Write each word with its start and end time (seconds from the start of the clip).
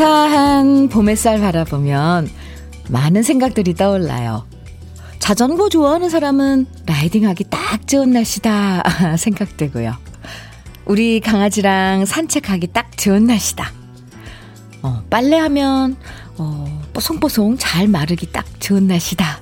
화사한 0.00 0.88
봄 0.88 1.10
햇살 1.10 1.40
바라보면 1.40 2.26
많은 2.88 3.22
생각들이 3.22 3.74
떠올라요. 3.74 4.46
자전거 5.18 5.68
좋아하는 5.68 6.08
사람은 6.08 6.64
라이딩하기 6.86 7.44
딱 7.50 7.86
좋은 7.86 8.10
날씨다 8.10 8.82
생각되고요. 9.20 9.94
우리 10.86 11.20
강아지랑 11.20 12.06
산책하기 12.06 12.68
딱 12.68 12.96
좋은 12.96 13.26
날씨다. 13.26 13.70
어, 14.80 15.02
빨래하면 15.10 15.96
어, 16.38 16.82
뽀송뽀송 16.94 17.58
잘 17.58 17.86
마르기 17.86 18.32
딱 18.32 18.46
좋은 18.58 18.86
날씨다. 18.86 19.40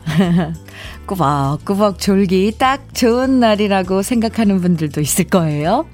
꾸벅꾸벅 1.06 2.00
졸기 2.00 2.54
딱 2.58 2.96
좋은 2.96 3.38
날이라고 3.38 4.02
생각하는 4.02 4.60
분들도 4.60 5.00
있을 5.00 5.24
거예요. 5.26 5.86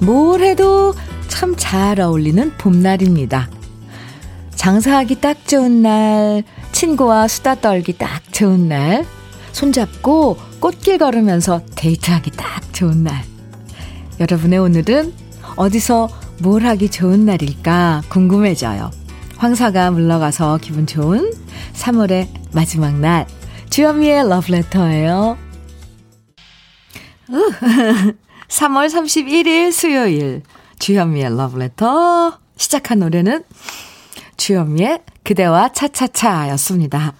뭘 0.00 0.42
해도 0.42 0.94
참 1.28 1.56
잘 1.56 2.00
어울리는 2.00 2.52
봄날입니다. 2.58 3.48
장사하기 4.54 5.20
딱 5.20 5.46
좋은 5.46 5.82
날, 5.82 6.42
친구와 6.72 7.28
수다 7.28 7.56
떨기 7.56 7.96
딱 7.98 8.22
좋은 8.32 8.68
날, 8.68 9.04
손잡고 9.52 10.36
꽃길 10.60 10.98
걸으면서 10.98 11.62
데이트하기 11.74 12.30
딱 12.32 12.72
좋은 12.72 13.04
날. 13.04 13.22
여러분의 14.20 14.58
오늘은 14.58 15.12
어디서 15.56 16.08
뭘 16.40 16.64
하기 16.64 16.90
좋은 16.90 17.24
날일까 17.26 18.02
궁금해져요. 18.08 18.90
황사가 19.36 19.90
물러가서 19.90 20.58
기분 20.62 20.86
좋은 20.86 21.32
3월의 21.74 22.28
마지막 22.52 22.94
날. 22.98 23.26
주현미의 23.70 24.28
러브레터예요. 24.28 25.36
3월 28.48 28.88
31일 28.88 29.72
수요일 29.72 30.42
주현미의 30.78 31.36
러브레터 31.36 32.38
시작한 32.56 33.00
노래는 33.00 33.42
주현미의 34.36 35.02
그대와 35.24 35.72
차차차였습니다. 35.72 37.14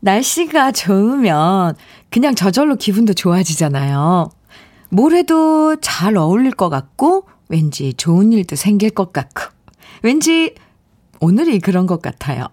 날씨가 0.00 0.72
좋으면 0.72 1.74
그냥 2.10 2.34
저절로 2.34 2.76
기분도 2.76 3.12
좋아지잖아요. 3.12 4.30
뭘 4.88 5.14
해도 5.14 5.76
잘 5.80 6.16
어울릴 6.16 6.52
것 6.52 6.70
같고 6.70 7.28
왠지 7.48 7.92
좋은 7.94 8.32
일도 8.32 8.56
생길 8.56 8.90
것 8.90 9.12
같고 9.12 9.44
왠지 10.02 10.54
오늘이 11.20 11.60
그런 11.60 11.86
것 11.86 12.00
같아요. 12.00 12.46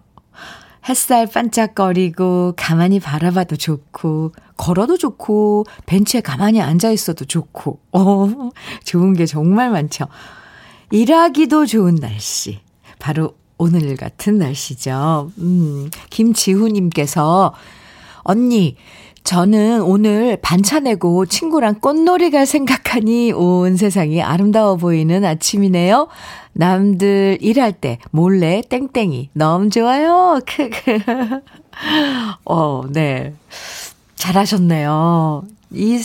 햇살 0.89 1.27
반짝거리고 1.27 2.53
가만히 2.57 2.99
바라봐도 2.99 3.55
좋고 3.55 4.33
걸어도 4.57 4.97
좋고 4.97 5.65
벤치에 5.85 6.21
가만히 6.21 6.61
앉아 6.61 6.91
있어도 6.91 7.25
좋고 7.25 7.79
어 7.93 8.49
좋은 8.83 9.13
게 9.13 9.25
정말 9.25 9.69
많죠. 9.69 10.05
일하기도 10.91 11.65
좋은 11.65 11.95
날씨. 11.95 12.59
바로 12.99 13.35
오늘 13.57 13.95
같은 13.95 14.37
날씨죠. 14.37 15.31
음, 15.37 15.89
김지훈님께서 16.09 17.53
언니 18.23 18.75
저는 19.23 19.81
오늘 19.81 20.37
반차 20.41 20.79
내고 20.79 21.25
친구랑 21.25 21.81
꽃놀이 21.81 22.31
갈 22.31 22.45
생각하니 22.45 23.33
온 23.33 23.75
세상이 23.75 24.21
아름다워 24.21 24.77
보이는 24.77 25.25
아침이네요. 25.25 26.07
남들 26.53 27.37
일할 27.41 27.73
때 27.73 27.99
몰래 28.11 28.61
땡땡이 28.69 29.31
너무 29.33 29.69
좋아요. 29.69 30.39
크크. 30.47 30.99
어, 32.45 32.83
네. 32.89 33.33
잘하셨네요. 34.17 35.43
이 35.71 36.03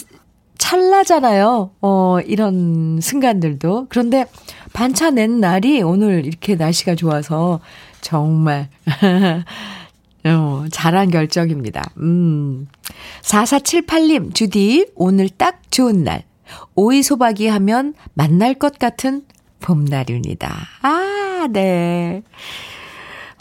찰나잖아요. 0.58 1.70
어, 1.80 2.18
이런 2.24 3.00
순간들도. 3.00 3.86
그런데 3.88 4.26
반차 4.72 5.10
낸 5.10 5.40
날이 5.40 5.82
오늘 5.82 6.24
이렇게 6.24 6.54
날씨가 6.54 6.94
좋아서 6.94 7.60
정말 8.00 8.68
어, 10.24 10.64
잘한 10.70 11.10
결정입니다. 11.10 11.90
음. 11.98 12.68
4478님, 13.22 14.34
주디, 14.34 14.92
오늘 14.94 15.28
딱 15.28 15.60
좋은 15.70 16.04
날. 16.04 16.22
오이 16.74 17.02
소박이 17.02 17.48
하면 17.48 17.94
만날 18.14 18.54
것 18.54 18.78
같은 18.78 19.22
봄날입니다. 19.60 20.54
아, 20.82 21.48
네. 21.50 22.22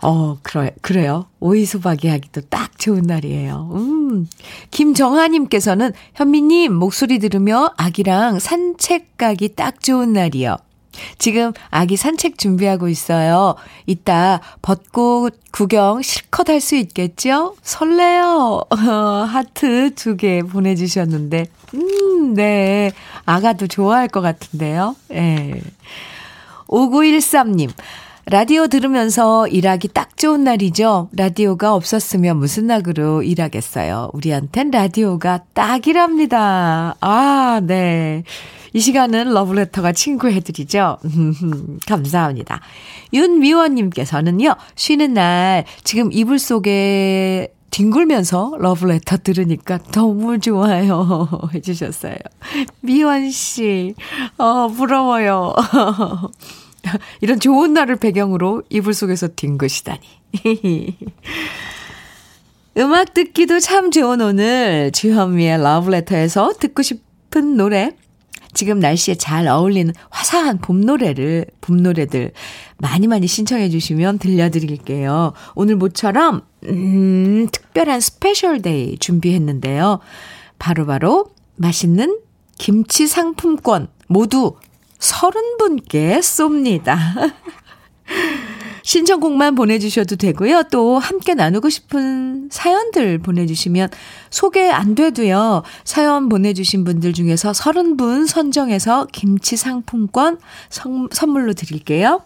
어, 0.04 0.38
그래, 0.42 0.72
그래요. 0.82 1.28
오이 1.40 1.66
소박이 1.66 2.08
하기도 2.08 2.42
딱 2.50 2.78
좋은 2.80 3.04
날이에요. 3.04 3.70
음. 3.74 4.28
김정아님께서는 4.72 5.94
현미님 6.16 6.74
목소리 6.74 7.20
들으며 7.20 7.72
아기랑 7.78 8.40
산책 8.40 9.18
가기 9.18 9.50
딱 9.56 9.82
좋은 9.84 10.14
날이요. 10.14 10.58
지금 11.18 11.54
아기 11.70 11.96
산책 11.96 12.38
준비하고 12.38 12.90
있어요. 12.90 13.56
이따 13.86 14.42
벚꽃 14.62 15.40
구경 15.52 16.02
실컷 16.02 16.50
할 16.50 16.60
수 16.60 16.76
있겠죠? 16.76 17.56
설레요. 17.62 18.64
하트 18.70 19.94
두 19.96 20.18
개 20.18 20.42
보내주셨는데, 20.42 21.46
음, 21.76 22.34
네. 22.34 22.92
아가도 23.26 23.68
좋아할 23.68 24.08
것 24.10 24.20
같은데요. 24.22 24.96
예. 25.12 25.16
네. 25.16 25.62
5913님. 26.68 27.70
라디오 28.32 28.68
들으면서 28.68 29.46
일하기 29.50 29.90
딱 29.90 30.16
좋은 30.16 30.46
날이죠. 30.46 31.10
라디오가 31.12 31.76
없었으면 31.76 32.38
무슨 32.38 32.66
낙으로 32.68 33.24
일하겠어요. 33.24 34.12
우리한텐 34.14 34.72
라디오가 34.72 35.44
딱이랍니다. 35.54 36.96
아, 37.02 37.62
네. 37.62 38.24
이 38.72 38.80
시간은 38.80 39.34
러브레터가 39.34 39.92
친구해드리죠. 39.92 41.00
감사합니다. 41.86 42.62
윤미원님께서는요, 43.12 44.56
쉬는 44.76 45.14
날, 45.14 45.66
지금 45.84 46.10
이불 46.14 46.40
속에 46.40 47.54
뒹굴면서 47.72 48.56
러브레터 48.60 49.18
들으니까 49.18 49.78
너무 49.92 50.40
좋아요. 50.40 51.28
해주셨어요. 51.54 52.16
미원씨, 52.80 53.96
어, 54.38 54.70
부러워요. 54.70 55.54
이런 57.22 57.40
좋은 57.40 57.74
날을 57.74 57.98
배경으로 57.98 58.64
이불 58.70 58.94
속에서 58.94 59.28
뒹구시다니. 59.30 60.00
음악 62.78 63.14
듣기도 63.14 63.60
참 63.60 63.92
좋은 63.92 64.22
오늘 64.22 64.92
주현미의 64.94 65.62
러브레터에서 65.62 66.54
듣고 66.60 66.82
싶은 66.82 67.58
노래 67.58 67.92
지금 68.54 68.80
날씨에 68.80 69.16
잘 69.16 69.48
어울리는 69.48 69.94
화사한 70.10 70.60
봄 70.60 70.82
노래를, 70.82 71.46
봄 71.62 71.78
노래들 71.78 72.32
많이 72.78 73.08
많이 73.08 73.28
신청해 73.28 73.70
주시면 73.70 74.20
들려드릴게요. 74.20 75.34
오늘 75.56 75.76
모처럼, 75.78 76.42
음, 76.66 77.48
특별한 77.52 78.02
special 78.02 78.62
day 78.62 78.98
준비했는데요. 78.98 80.00
바로바로 80.60 81.24
바로 81.24 81.32
맛있는 81.56 82.20
김치 82.58 83.08
상품권 83.08 83.88
모두 84.08 84.56
30분께 85.02 86.20
쏩니다. 86.20 86.98
신청곡만 88.84 89.56
보내주셔도 89.56 90.16
되고요. 90.16 90.64
또 90.72 90.98
함께 90.98 91.34
나누고 91.34 91.70
싶은 91.70 92.50
사연들 92.52 93.20
보내주시면 93.20 93.90
소개 94.30 94.70
안 94.70 94.96
돼도요. 94.96 95.64
사연 95.84 96.30
보내주신 96.30 96.84
분들 96.84 97.14
중에서 97.14 97.52
30분 97.52 98.28
선정해서 98.28 99.08
김치 99.12 99.56
상품권 99.56 100.40
성, 100.70 101.10
선물로 101.12 101.54
드릴게요. 101.54 102.22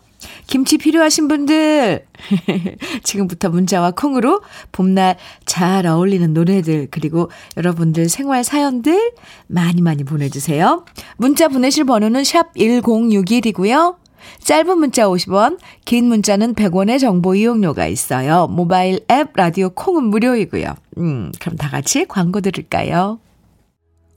김치 0.47 0.77
필요하신 0.77 1.27
분들, 1.27 2.05
지금부터 3.03 3.49
문자와 3.49 3.91
콩으로 3.91 4.41
봄날 4.71 5.17
잘 5.45 5.85
어울리는 5.85 6.33
노래들, 6.33 6.87
그리고 6.91 7.29
여러분들 7.57 8.09
생활 8.09 8.43
사연들 8.43 9.13
많이 9.47 9.81
많이 9.81 10.03
보내주세요. 10.03 10.85
문자 11.17 11.47
보내실 11.47 11.85
번호는 11.85 12.23
샵 12.23 12.53
1061이고요. 12.55 13.95
짧은 14.39 14.77
문자 14.79 15.05
50원, 15.07 15.59
긴 15.85 16.05
문자는 16.05 16.55
100원의 16.55 16.99
정보 16.99 17.35
이용료가 17.35 17.87
있어요. 17.87 18.47
모바일 18.47 19.01
앱 19.11 19.29
라디오 19.35 19.69
콩은 19.69 20.05
무료이고요. 20.05 20.73
음, 20.97 21.31
그럼 21.39 21.57
다 21.57 21.69
같이 21.69 22.05
광고 22.05 22.41
들을까요? 22.41 23.19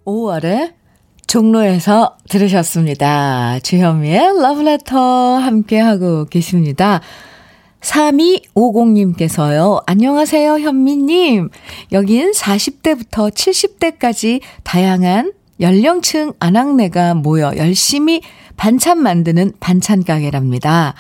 5월에 0.07 0.78
종로에서 1.29 2.17
들으셨습니다. 2.31 3.59
주현미의 3.63 4.41
러브레터 4.41 5.37
함께하고 5.37 6.25
계십니다. 6.25 7.03
3250님께서요. 7.83 9.83
안녕하세요, 9.87 10.59
현미님. 10.59 11.51
여긴 11.93 12.33
40대부터 12.33 13.31
70대까지 13.31 14.41
다양한 14.65 15.35
연령층 15.61 16.33
아낙네가 16.41 17.15
모여 17.15 17.53
열심히 17.59 18.23
반찬 18.57 19.03
만드는 19.03 19.53
반찬 19.61 20.05
가게랍니다. 20.05 20.95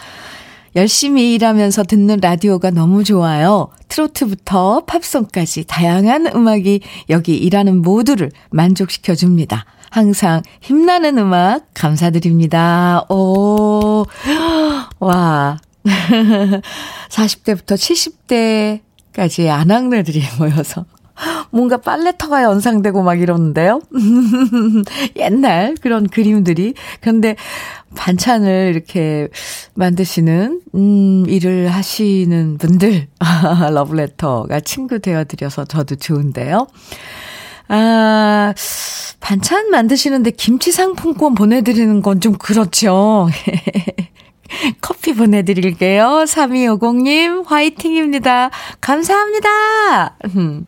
열심히 0.76 1.32
일하면서 1.34 1.84
듣는 1.84 2.18
라디오가 2.20 2.70
너무 2.70 3.02
좋아요. 3.02 3.68
트로트부터 3.88 4.84
팝송까지 4.84 5.64
다양한 5.66 6.26
음악이 6.26 6.80
여기 7.08 7.34
일하는 7.34 7.80
모두를 7.80 8.30
만족시켜 8.50 9.14
줍니다. 9.14 9.64
항상 9.90 10.42
힘나는 10.60 11.18
음악 11.18 11.66
감사드립니다. 11.74 13.04
오, 13.08 14.04
와. 15.00 15.58
40대부터 17.08 18.80
70대까지 19.14 19.48
안악내들이 19.48 20.22
모여서 20.38 20.84
뭔가 21.50 21.78
빨래터가 21.78 22.42
연상되고 22.44 23.02
막 23.02 23.20
이러는데요. 23.20 23.80
옛날 25.16 25.74
그런 25.80 26.06
그림들이. 26.06 26.74
그런데 27.00 27.34
반찬을 27.96 28.72
이렇게 28.74 29.28
만드시는, 29.74 30.60
음, 30.74 31.24
일을 31.26 31.68
하시는 31.68 32.58
분들, 32.58 33.08
러브레터가 33.72 34.60
친구 34.60 35.00
되어드려서 35.00 35.64
저도 35.64 35.96
좋은데요. 35.96 36.68
아, 37.68 38.54
반찬 39.20 39.70
만드시는데 39.70 40.30
김치 40.32 40.72
상품권 40.72 41.34
보내드리는 41.34 42.00
건 42.02 42.20
좀 42.20 42.34
그렇죠. 42.34 43.28
커피 44.80 45.12
보내드릴게요. 45.14 46.24
3250님, 46.26 47.44
화이팅입니다. 47.46 48.50
감사합니다. 48.80 50.16
음. 50.34 50.64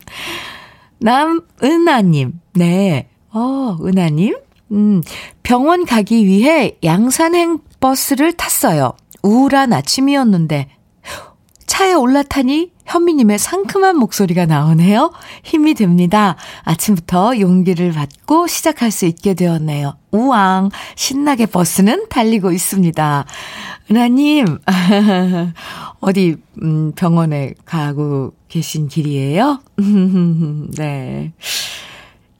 남은아님, 0.98 2.34
네. 2.54 3.08
어, 3.32 3.78
은아님. 3.82 4.36
음, 4.72 5.00
병원 5.42 5.84
가기 5.86 6.26
위해 6.26 6.76
양산행 6.84 7.58
버스를 7.80 8.32
탔어요. 8.34 8.92
우울한 9.22 9.72
아침이었는데, 9.72 10.68
차에 11.70 11.92
올라타니 11.92 12.72
현미님의 12.84 13.38
상큼한 13.38 13.96
목소리가 13.96 14.44
나오네요. 14.44 15.12
힘이 15.44 15.74
됩니다. 15.74 16.34
아침부터 16.64 17.38
용기를 17.38 17.92
받고 17.92 18.48
시작할 18.48 18.90
수 18.90 19.06
있게 19.06 19.34
되었네요. 19.34 19.94
우왕, 20.10 20.70
신나게 20.96 21.46
버스는 21.46 22.08
달리고 22.08 22.50
있습니다. 22.50 23.24
은하님, 23.88 24.58
어디, 26.00 26.38
음, 26.60 26.90
병원에 26.96 27.54
가고 27.64 28.32
계신 28.48 28.88
길이에요? 28.88 29.60
네. 30.76 31.32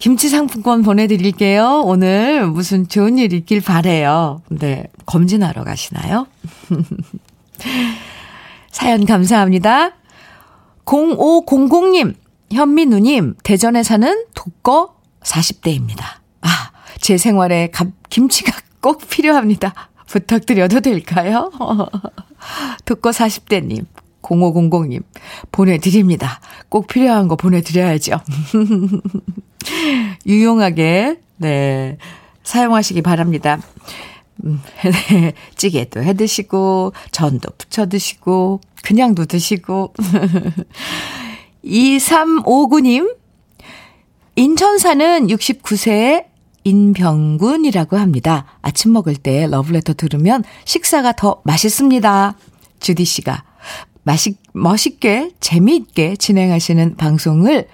김치 0.01 0.29
상품권 0.29 0.83
보내드릴게요. 0.83 1.83
오늘 1.85 2.49
무슨 2.49 2.89
좋은 2.89 3.17
일 3.17 3.33
있길 3.33 3.61
바래요. 3.61 4.43
네. 4.49 4.87
검진하러 5.07 5.63
가시나요? 5.63 6.27
사연 8.71 9.05
감사합니다. 9.05 9.93
0500님, 10.85 12.15
현민우님, 12.53 13.35
대전에 13.45 13.83
사는 13.83 14.25
독거 14.35 14.97
40대입니다. 15.23 16.03
아, 16.41 16.49
제 17.01 17.17
생활에 17.17 17.71
김치가 18.09 18.53
꼭 18.81 19.09
필요합니다. 19.09 19.75
부탁드려도 20.07 20.81
될까요? 20.81 21.51
독거 22.85 23.11
40대님, 23.11 23.85
0500님, 24.23 25.03
보내드립니다. 25.53 26.41
꼭 26.69 26.87
필요한 26.89 27.29
거 27.29 27.37
보내드려야죠. 27.37 28.19
유용하게, 30.27 31.21
네, 31.37 31.99
사용하시기 32.43 33.03
바랍니다. 33.03 33.61
음, 34.45 34.61
네, 34.83 35.33
찌개도 35.57 36.03
해 36.03 36.15
드시고, 36.15 36.93
전도 37.11 37.51
부쳐 37.59 37.87
드시고, 37.89 38.61
그냥도 38.83 39.27
드시고. 39.27 39.95
2359님, 41.65 43.17
인천 44.37 44.79
사는 44.79 45.27
69세의 45.27 46.27
인병군이라고 46.65 47.97
합니다. 47.97 48.45
아침 48.63 48.93
먹을 48.93 49.17
때 49.17 49.47
러브레터 49.47 49.95
들으면 49.95 50.45
식사가 50.65 51.13
더 51.13 51.41
맛있습니다. 51.45 52.37
주디 52.81 53.05
씨가 53.05 53.45
맛있, 54.03 54.37
멋있게, 54.53 55.33
재미있게 55.41 56.17
진행하시는 56.17 56.97
방송을, 56.97 57.69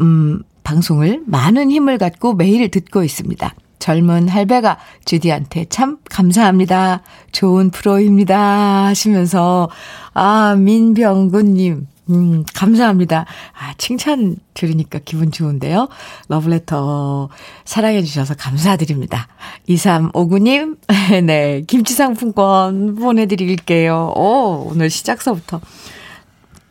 음, 0.00 0.42
방송을 0.62 1.22
많은 1.26 1.70
힘을 1.70 1.98
갖고 1.98 2.34
매일 2.34 2.68
듣고 2.70 3.04
있습니다. 3.04 3.54
젊은 3.78 4.28
할배가 4.28 4.78
주디한테 5.04 5.66
참 5.68 5.98
감사합니다. 6.10 7.02
좋은 7.32 7.70
프로입니다. 7.70 8.86
하시면서, 8.86 9.68
아, 10.14 10.54
민병구님, 10.58 11.86
음, 12.08 12.44
감사합니다. 12.54 13.26
아, 13.52 13.74
칭찬 13.78 14.36
들으니까 14.54 15.00
기분 15.04 15.32
좋은데요. 15.32 15.88
러브레터 16.28 17.28
사랑해주셔서 17.64 18.34
감사드립니다. 18.36 19.26
2359님, 19.68 20.76
네, 21.26 21.62
김치상품권 21.66 22.94
보내드릴게요. 22.94 24.12
오, 24.14 24.68
오늘 24.70 24.88
시작서부터 24.88 25.60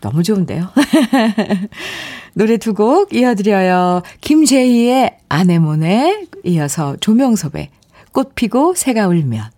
너무 0.01 0.23
좋은데요. 0.23 0.69
노래 2.33 2.57
두 2.57 2.73
곡 2.73 3.13
이어드려요. 3.13 4.01
김재희의 4.21 5.17
아내모네 5.29 6.27
이어서 6.45 6.95
조명섭의 6.97 7.69
꽃 8.11 8.33
피고 8.35 8.73
새가 8.75 9.07
울면. 9.07 9.49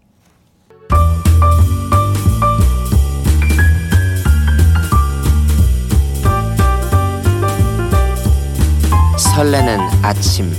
설레는 9.17 9.79
아침 10.01 10.51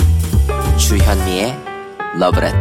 주현미의 0.76 1.56
러브레터 2.20 2.58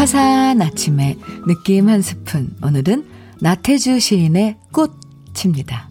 화사한 0.00 0.62
아침에 0.62 1.18
느낌 1.46 1.90
한 1.90 2.00
스푼. 2.00 2.56
오늘은 2.62 3.04
나태주 3.42 4.00
시인의 4.00 4.56
꽃입니다. 4.72 5.90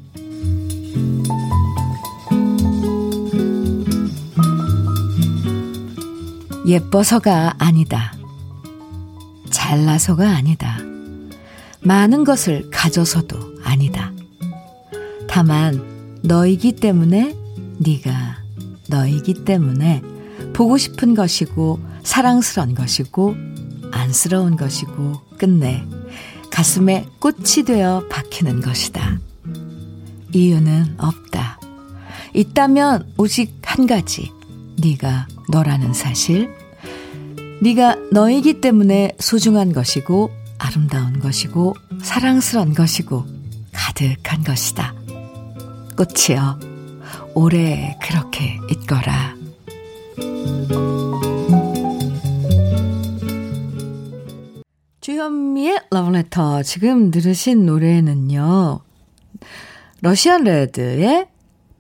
예뻐서가 6.65 7.53
아니다. 7.59 8.15
잘나서가 9.51 10.27
아니다. 10.27 10.79
많은 11.81 12.23
것을 12.23 12.67
가져서도 12.71 13.37
아니다. 13.63 14.11
다만 15.27 16.19
너이기 16.23 16.71
때문에 16.77 17.35
네가 17.77 18.39
너이기 18.87 19.45
때문에 19.45 20.01
보고 20.55 20.79
싶은 20.79 21.13
것이고 21.13 21.79
사랑스런 22.01 22.73
것이고 22.73 23.58
안쓰러운 23.91 24.55
것이고 24.55 25.21
끝내 25.37 25.83
가슴에 26.51 27.05
꽃이 27.19 27.63
되어 27.65 28.05
박히는 28.09 28.61
것이다. 28.61 29.19
이유는 30.33 30.95
없다. 30.97 31.59
있다면 32.33 33.13
오직 33.17 33.59
한 33.63 33.87
가지. 33.87 34.31
네가 34.79 35.27
너라는 35.49 35.93
사실. 35.93 36.49
네가 37.61 37.97
너이기 38.11 38.61
때문에 38.61 39.15
소중한 39.19 39.73
것이고 39.73 40.31
아름다운 40.57 41.19
것이고 41.19 41.75
사랑스런 42.01 42.73
것이고 42.73 43.25
가득한 43.73 44.43
것이다. 44.43 44.93
꽃이여 45.97 46.59
오래 47.35 47.97
그렇게 48.01 48.57
있거라. 48.71 49.35
주현미의 55.01 55.81
러브레터. 55.91 56.63
지금 56.63 57.11
들으신 57.11 57.65
노래는요. 57.65 58.79
러시안 60.01 60.43
레드의 60.43 61.27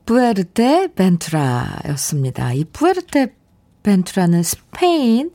부에르테 0.05 0.93
벤투라 0.93 1.81
였습니다. 1.89 2.53
이 2.53 2.63
부에르테 2.65 3.35
벤투라는 3.83 4.43
스페인 4.43 5.31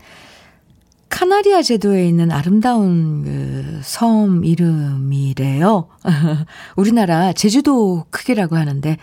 카나리아 1.09 1.63
제도에 1.63 2.09
있는 2.09 2.31
아름다운 2.31 3.23
그 3.23 3.65
섬 3.85 4.45
이름이래요. 4.45 5.89
우리나라 6.77 7.33
제주도 7.33 8.07
크기라고 8.11 8.57
하는데, 8.57 8.97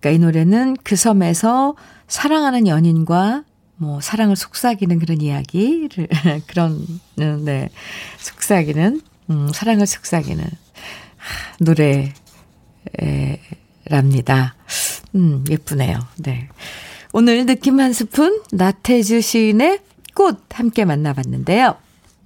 그러니까 0.00 0.10
이 0.10 0.18
노래는 0.18 0.76
그 0.82 0.96
섬에서 0.96 1.76
사랑하는 2.08 2.66
연인과 2.66 3.44
뭐 3.78 4.00
사랑을 4.00 4.36
속삭이는 4.36 4.98
그런 4.98 5.20
이야기를 5.20 6.08
그런 6.46 6.84
네 7.16 7.70
속삭이는 8.18 9.00
음 9.30 9.48
사랑을 9.54 9.86
속삭이는 9.86 10.44
노래랍니다. 13.86 14.54
음, 15.14 15.44
예쁘네요. 15.48 16.00
네. 16.16 16.48
오늘 17.12 17.46
느낌 17.46 17.80
한 17.80 17.92
스푼, 17.92 18.42
나태주 18.52 19.20
시인의 19.20 19.80
꽃 20.14 20.38
함께 20.50 20.84
만나봤는데요. 20.84 21.76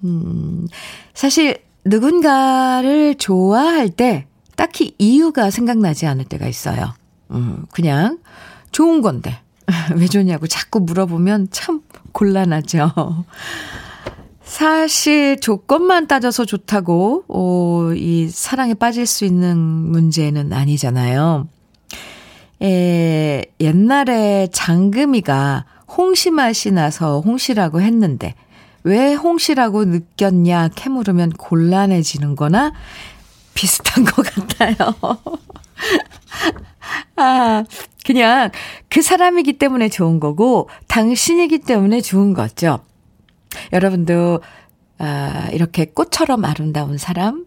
음, 0.04 0.66
사실 1.14 1.62
누군가를 1.84 3.16
좋아할 3.16 3.90
때 3.90 4.26
딱히 4.56 4.94
이유가 4.98 5.50
생각나지 5.50 6.06
않을 6.06 6.24
때가 6.24 6.48
있어요. 6.48 6.94
음, 7.30 7.66
그냥 7.72 8.18
좋은 8.70 9.02
건데. 9.02 9.38
왜 9.96 10.06
좋냐고 10.06 10.46
자꾸 10.46 10.80
물어보면 10.80 11.48
참 11.50 11.82
곤란하죠. 12.12 13.24
사실 14.42 15.40
조건만 15.40 16.06
따져서 16.06 16.44
좋다고, 16.44 17.24
어, 17.28 17.94
이 17.94 18.28
사랑에 18.28 18.74
빠질 18.74 19.06
수 19.06 19.24
있는 19.24 19.56
문제는 19.56 20.52
아니잖아요. 20.52 21.48
에, 22.60 23.44
옛날에 23.60 24.48
장금이가 24.52 25.64
홍시 25.88 26.30
맛이 26.30 26.70
나서 26.70 27.20
홍시라고 27.20 27.80
했는데, 27.80 28.34
왜 28.84 29.14
홍시라고 29.14 29.84
느꼈냐 29.84 30.68
캐물으면 30.74 31.30
곤란해지는 31.30 32.36
거나 32.36 32.72
비슷한 33.54 34.04
것 34.04 34.26
같아요. 34.26 34.76
아, 37.16 37.64
그냥 38.04 38.50
그 38.88 39.02
사람이기 39.02 39.54
때문에 39.54 39.88
좋은 39.88 40.20
거고, 40.20 40.68
당신이기 40.88 41.58
때문에 41.60 42.00
좋은 42.00 42.34
거죠. 42.34 42.80
여러분도, 43.72 44.40
아, 44.98 45.48
이렇게 45.52 45.86
꽃처럼 45.86 46.44
아름다운 46.44 46.98
사람, 46.98 47.46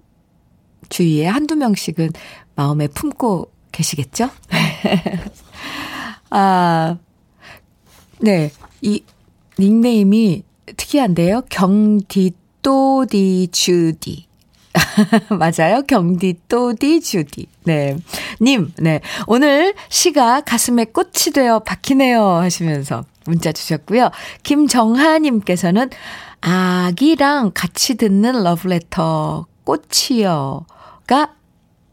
주위에 0.90 1.26
한두 1.26 1.56
명씩은 1.56 2.12
마음에 2.56 2.88
품고 2.88 3.52
계시겠죠? 3.72 4.30
아, 6.30 6.98
네. 8.20 8.52
이 8.82 9.04
닉네임이 9.60 10.44
특이한데요. 10.78 11.44
경디 11.50 12.34
또디 12.62 13.50
주디. 13.52 14.28
맞아요. 15.40 15.82
경디 15.88 16.42
또디 16.48 17.02
주디. 17.02 17.48
네. 17.64 17.98
님, 18.42 18.72
네. 18.78 19.02
오늘 19.28 19.74
시가 19.90 20.42
가슴에 20.42 20.86
꽃이 20.86 21.34
되어 21.34 21.60
박히네요. 21.60 22.24
하시면서 22.24 23.04
문자 23.26 23.52
주셨고요. 23.52 24.12
김정하님께서는 24.44 25.90
아기랑 26.42 27.52
같이 27.54 27.96
듣는 27.96 28.44
러브레터 28.44 29.48
꽃이여가 29.64 31.34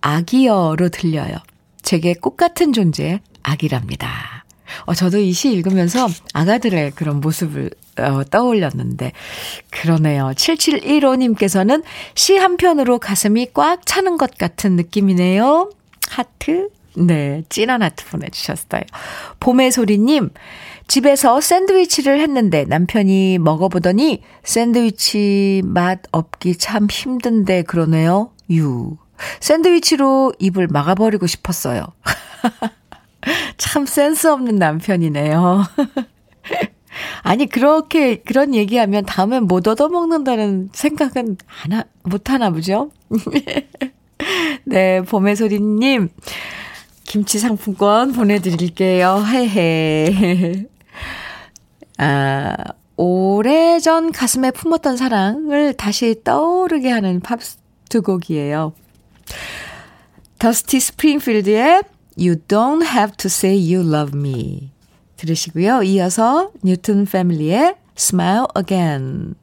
아기여로 0.01 0.89
들려요. 0.91 1.37
제게 1.83 2.15
꽃 2.15 2.37
같은 2.37 2.73
존재 2.73 3.21
아기랍니다. 3.43 4.45
어, 4.85 4.95
저도 4.95 5.19
이 5.19 5.33
시 5.33 5.53
읽으면서 5.53 6.09
아가들의 6.35 6.93
그런 6.93 7.21
모습을 7.21 7.71
어, 7.99 8.23
떠올렸는데, 8.25 9.13
그러네요. 9.71 10.33
7715님께서는 10.35 11.83
시 12.15 12.37
한 12.37 12.57
편으로 12.57 12.99
가슴이 12.99 13.49
꽉 13.55 13.85
차는 13.87 14.17
것 14.19 14.37
같은 14.37 14.77
느낌이네요. 14.77 15.71
하트. 16.09 16.69
네, 16.95 17.43
찐한 17.49 17.83
하트 17.83 18.05
보내주셨어요. 18.07 18.83
봄의 19.41 19.71
소리님, 19.73 20.31
집에서 20.89 21.41
샌드위치를 21.41 22.21
했는데 22.21 22.65
남편이 22.65 23.39
먹어보더니 23.39 24.23
샌드위치 24.43 25.63
맛 25.65 26.01
없기 26.13 26.57
참 26.59 26.87
힘든데 26.91 27.63
그러네요. 27.63 28.31
유. 28.51 28.97
샌드위치로 29.41 30.35
입을 30.39 30.67
막아버리고 30.67 31.27
싶었어요. 31.27 31.87
참 33.57 33.87
센스 33.87 34.27
없는 34.27 34.57
남편이네요. 34.57 35.63
아니, 37.23 37.47
그렇게, 37.47 38.17
그런 38.17 38.55
얘기하면 38.55 39.05
다음엔 39.05 39.45
못 39.45 39.67
얻어먹는다는 39.67 40.71
생각은 40.73 41.37
하나, 41.47 41.85
못하나 42.03 42.51
보죠? 42.51 42.91
네, 44.65 45.03
봄의 45.03 45.37
소리님, 45.37 46.11
김치 47.05 47.39
상품권 47.39 48.13
보내드릴게요. 48.13 49.23
헤헤. 49.27 50.67
아, 51.99 52.57
오래전 52.97 54.13
가슴에 54.13 54.51
품었던 54.51 54.97
사랑을 54.97 55.75
다시 55.75 56.17
떠오르게 56.25 56.91
하는 56.91 57.21
팝두 57.21 58.03
곡이에요. 58.03 58.75
더스티 60.39 60.81
스프링필드의 60.81 61.83
You 62.19 62.37
Don't 62.49 62.85
Have 62.85 63.17
to 63.17 63.29
Say 63.29 63.57
You 63.57 63.89
Love 63.89 64.19
Me 64.19 64.72
들으시고요. 65.23 65.85
이어서 65.85 66.50
뉴튼 66.62 67.07
패밀리의 67.07 67.76
Smile 67.97 68.47
Again 68.59 69.35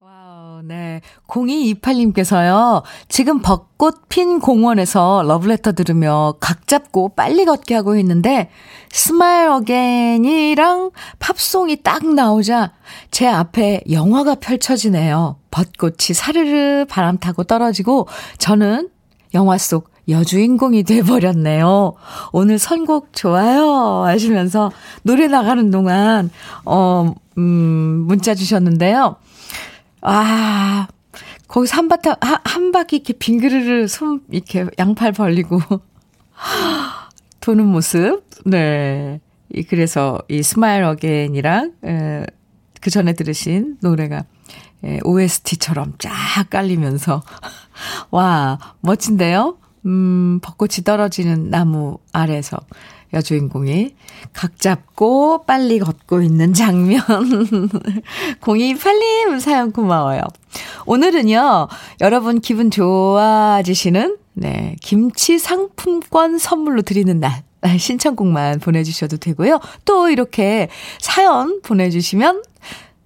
와우, 0.00 0.62
네. 0.62 1.00
0228님께서요. 1.28 2.82
지금 3.08 3.40
벚꽃 3.40 4.08
핀 4.08 4.40
공원에서 4.40 5.22
러브레터 5.26 5.72
들으며 5.72 6.34
각 6.40 6.66
잡고 6.66 7.10
빨리 7.10 7.44
걷기 7.44 7.74
하고 7.74 7.96
있는데 7.96 8.50
Smile 8.90 9.48
Again이랑 9.50 10.90
팝송이 11.20 11.82
딱 11.82 12.04
나오자 12.04 12.72
제 13.10 13.28
앞에 13.28 13.82
영화가 13.90 14.36
펼쳐지네요. 14.36 15.36
벚꽃이 15.50 16.14
사르르 16.14 16.86
바람 16.88 17.18
타고 17.18 17.44
떨어지고 17.44 18.08
저는 18.38 18.88
영화 19.34 19.58
속 19.58 19.90
여주인공이 20.10 20.82
돼버렸네요. 20.82 21.94
오늘 22.32 22.58
선곡 22.58 23.12
좋아요 23.12 24.04
하시면서 24.04 24.70
노래 25.02 25.26
나가는 25.28 25.70
동안 25.70 26.30
어, 26.64 27.14
음, 27.38 28.04
문자 28.06 28.34
주셨는데요. 28.34 29.16
아, 30.02 30.88
거기서 31.48 31.76
한 31.76 31.88
바탕, 31.88 32.16
한 32.20 32.72
바퀴 32.72 32.96
이렇게 32.96 33.12
빙그르르 33.12 33.88
손, 33.88 34.22
이렇게 34.30 34.66
양팔 34.78 35.12
벌리고 35.12 35.60
도는 37.40 37.66
모습. 37.66 38.22
네. 38.44 39.20
그래서 39.68 40.20
이 40.28 40.42
Smile 40.42 40.84
Again이랑, 40.84 41.72
에, 41.84 42.24
그 42.80 42.90
전에 42.90 43.14
들으신 43.14 43.78
노래가 43.82 44.24
에, 44.84 45.00
OST처럼 45.04 45.94
쫙 45.98 46.12
깔리면서. 46.48 47.22
와, 48.10 48.58
멋진데요? 48.80 49.58
음, 49.86 50.40
벚꽃이 50.42 50.84
떨어지는 50.84 51.50
나무 51.50 51.98
아래서 52.12 52.58
여주인공이 53.12 53.94
각 54.32 54.58
잡고 54.60 55.44
빨리 55.44 55.78
걷고 55.78 56.22
있는 56.22 56.52
장면. 56.54 57.00
0228님 58.40 59.40
사연 59.40 59.72
고마워요. 59.72 60.22
오늘은요, 60.86 61.68
여러분 62.00 62.40
기분 62.40 62.70
좋아지시는, 62.70 64.16
네, 64.34 64.76
김치 64.80 65.38
상품권 65.38 66.38
선물로 66.38 66.82
드리는 66.82 67.18
날. 67.18 67.42
신청곡만 67.78 68.60
보내주셔도 68.60 69.18
되고요. 69.18 69.60
또 69.84 70.08
이렇게 70.08 70.68
사연 70.98 71.60
보내주시면, 71.60 72.42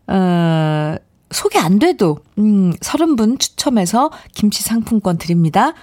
어, 0.06 0.94
소개 1.30 1.58
안 1.58 1.80
돼도, 1.80 2.18
음, 2.38 2.72
30분 2.74 3.40
추첨해서 3.40 4.12
김치 4.32 4.62
상품권 4.62 5.18
드립니다. 5.18 5.74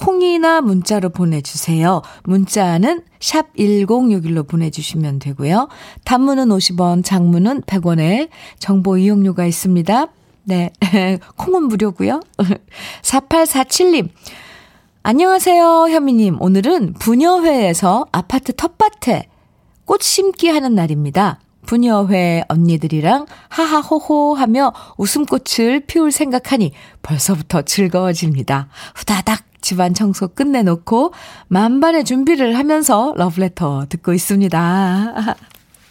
콩이나 0.00 0.62
문자로 0.62 1.10
보내주세요. 1.10 2.00
문자는 2.24 3.02
샵 3.20 3.54
1061로 3.54 4.48
보내주시면 4.48 5.18
되고요. 5.18 5.68
단문은 6.04 6.48
50원, 6.48 7.04
장문은 7.04 7.62
100원에 7.62 8.30
정보 8.58 8.96
이용료가 8.96 9.44
있습니다. 9.44 10.06
네. 10.44 10.72
콩은 11.36 11.64
무료고요. 11.64 12.20
4847님. 13.02 14.08
안녕하세요, 15.02 15.88
현미님. 15.90 16.38
오늘은 16.40 16.94
부녀회에서 16.94 18.06
아파트 18.10 18.54
텃밭에 18.54 19.28
꽃 19.84 20.02
심기 20.02 20.48
하는 20.48 20.74
날입니다. 20.74 21.40
부녀회 21.66 22.44
언니들이랑 22.48 23.26
하하호호 23.48 24.34
하며 24.34 24.72
웃음꽃을 24.96 25.80
피울 25.86 26.10
생각하니 26.10 26.72
벌써부터 27.02 27.62
즐거워집니다. 27.62 28.68
후다닥 28.94 29.49
집안 29.60 29.94
청소 29.94 30.28
끝내놓고 30.28 31.12
만반의 31.48 32.04
준비를 32.04 32.56
하면서 32.56 33.12
러브레터 33.16 33.86
듣고 33.88 34.12
있습니다. 34.12 35.36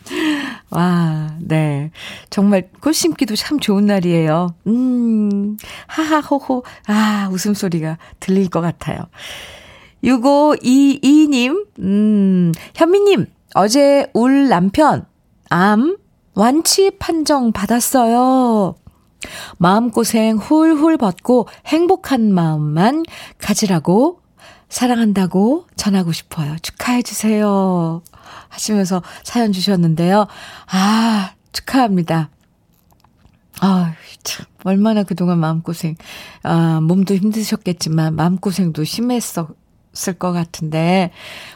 와, 0.72 1.30
네. 1.40 1.92
정말 2.30 2.70
꽃 2.82 2.94
심기도 2.94 3.36
참 3.36 3.60
좋은 3.60 3.86
날이에요. 3.86 4.56
음, 4.68 5.58
하하호호, 5.88 6.64
아, 6.88 7.30
웃음소리가 7.32 7.98
들릴 8.20 8.50
것 8.50 8.62
같아요. 8.62 9.06
6522님, 10.04 11.66
음, 11.80 12.52
현미님, 12.76 13.28
어제 13.56 14.10
울 14.14 14.48
남편, 14.48 15.06
암, 15.50 15.98
완치 16.34 16.92
판정 16.98 17.52
받았어요. 17.52 18.76
마음고생 19.58 20.38
훌훌 20.38 20.98
벗고 20.98 21.48
행복한 21.66 22.34
마음만 22.34 23.04
가지라고 23.38 24.22
사랑한다고 24.70 25.66
전하고 25.76 26.12
싶어요. 26.12 26.56
축하해주세요. 26.62 28.02
하시면서 28.50 29.02
사연 29.24 29.52
주셨는데요. 29.52 30.28
아, 30.72 31.32
축하합니다. 31.52 32.30
아, 33.62 33.94
참, 34.24 34.46
얼마나 34.64 35.04
그동안 35.04 35.40
마음고생, 35.40 35.96
아, 36.44 36.80
몸도 36.82 37.16
힘드셨겠지만, 37.16 38.16
마음고생도 38.16 38.84
심했었을 38.86 40.14
것 40.18 40.32
같은데, 40.32 41.12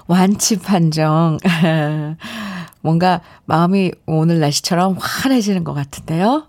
완치 0.08 0.60
판정. 0.60 1.38
뭔가 2.82 3.22
마음이 3.46 3.91
오늘 4.05 4.39
날씨처럼 4.39 4.98
환해지는 5.00 5.63
것 5.63 5.74
같은데요. 5.74 6.48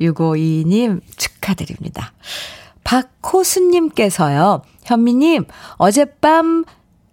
652님 0.00 1.00
축하드립니다. 1.16 2.12
박호수님께서요, 2.84 4.62
현미님, 4.84 5.46
어젯밤 5.76 6.64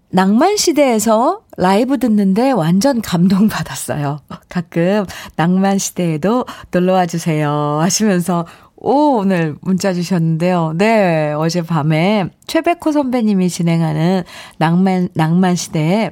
낭만시대에서 0.09 1.41
라이브 1.57 1.97
듣는데 1.97 2.51
완전 2.51 3.01
감동받았어요. 3.01 4.19
가끔 4.49 5.05
낭만시대에도 5.37 6.45
놀러와 6.71 7.05
주세요. 7.05 7.79
하시면서 7.81 8.45
오, 8.75 9.17
오늘 9.17 9.55
문자 9.61 9.93
주셨는데요. 9.93 10.73
네, 10.75 11.33
어젯밤에 11.33 12.29
최백호 12.47 12.91
선배님이 12.91 13.47
진행하는 13.49 14.23
낭만, 14.57 15.09
낭만시대에 15.13 16.11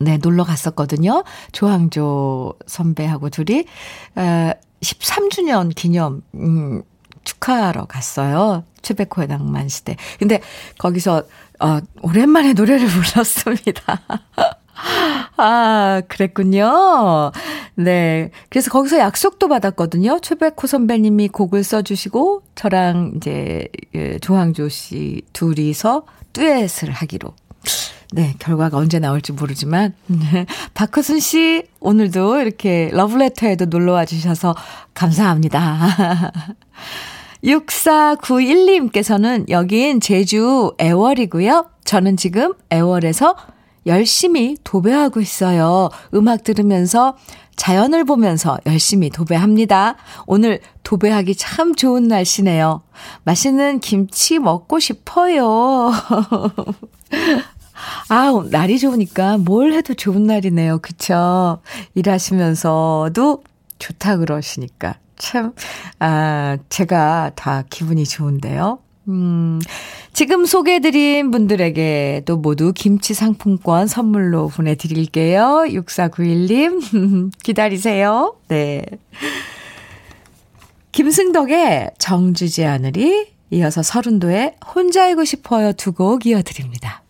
네, 0.00 0.16
놀러 0.16 0.44
갔었거든요. 0.44 1.24
조항조 1.52 2.54
선배하고 2.66 3.28
둘이, 3.28 3.66
어, 4.16 4.50
13주년 4.80 5.74
기념, 5.74 6.22
음, 6.34 6.82
축하하러 7.24 7.84
갔어요. 7.84 8.64
최백호의 8.80 9.28
낭만 9.28 9.68
시대. 9.68 9.96
근데 10.18 10.40
거기서, 10.78 11.24
어, 11.60 11.78
오랜만에 12.00 12.54
노래를 12.54 12.86
불렀습니다. 12.88 14.00
아, 15.36 16.00
그랬군요. 16.08 17.30
네. 17.74 18.30
그래서 18.48 18.70
거기서 18.70 18.98
약속도 18.98 19.48
받았거든요. 19.48 20.20
최백호 20.20 20.66
선배님이 20.66 21.28
곡을 21.28 21.62
써주시고, 21.62 22.42
저랑 22.54 23.12
이제, 23.16 23.68
예, 23.94 24.18
조항조 24.18 24.70
씨 24.70 25.20
둘이서 25.34 26.04
듀엣을 26.32 26.90
하기로. 26.90 27.34
네, 28.12 28.34
결과가 28.40 28.76
언제 28.76 28.98
나올지 28.98 29.32
모르지만, 29.32 29.94
네. 30.06 30.44
박효순 30.74 31.20
씨, 31.20 31.62
오늘도 31.78 32.40
이렇게 32.40 32.90
러브레터에도 32.92 33.66
놀러 33.66 33.92
와 33.92 34.04
주셔서 34.04 34.56
감사합니다. 34.94 36.32
6491님께서는 37.44 39.48
여긴 39.48 40.00
제주 40.00 40.72
애월이고요. 40.80 41.70
저는 41.84 42.16
지금 42.16 42.52
애월에서 42.70 43.36
열심히 43.86 44.56
도배하고 44.62 45.20
있어요. 45.20 45.88
음악 46.12 46.44
들으면서 46.44 47.16
자연을 47.56 48.04
보면서 48.04 48.58
열심히 48.66 49.10
도배합니다. 49.10 49.96
오늘 50.26 50.60
도배하기 50.82 51.34
참 51.36 51.74
좋은 51.74 52.08
날씨네요. 52.08 52.82
맛있는 53.24 53.80
김치 53.80 54.38
먹고 54.38 54.78
싶어요. 54.78 55.90
아, 58.10 58.32
날이 58.50 58.78
좋으니까 58.80 59.38
뭘 59.38 59.72
해도 59.72 59.94
좋은 59.94 60.24
날이네요. 60.24 60.78
그쵸? 60.80 61.60
일하시면서도 61.94 63.44
좋다 63.78 64.16
그러시니까. 64.16 64.96
참, 65.16 65.52
아, 66.00 66.58
제가 66.68 67.30
다 67.36 67.62
기분이 67.70 68.04
좋은데요. 68.04 68.80
음, 69.08 69.60
지금 70.12 70.44
소개해드린 70.44 71.30
분들에게도 71.30 72.36
모두 72.38 72.72
김치 72.74 73.14
상품권 73.14 73.86
선물로 73.86 74.48
보내드릴게요. 74.48 75.64
6491님, 75.68 77.30
기다리세요. 77.44 78.34
네. 78.48 78.84
김승덕의 80.90 81.92
정주지 81.98 82.64
않으리, 82.64 83.28
이어서 83.52 83.82
서른도의 83.84 84.56
혼자이고 84.74 85.24
싶어요 85.24 85.72
두 85.74 85.92
곡 85.92 86.26
이어드립니다. 86.26 87.02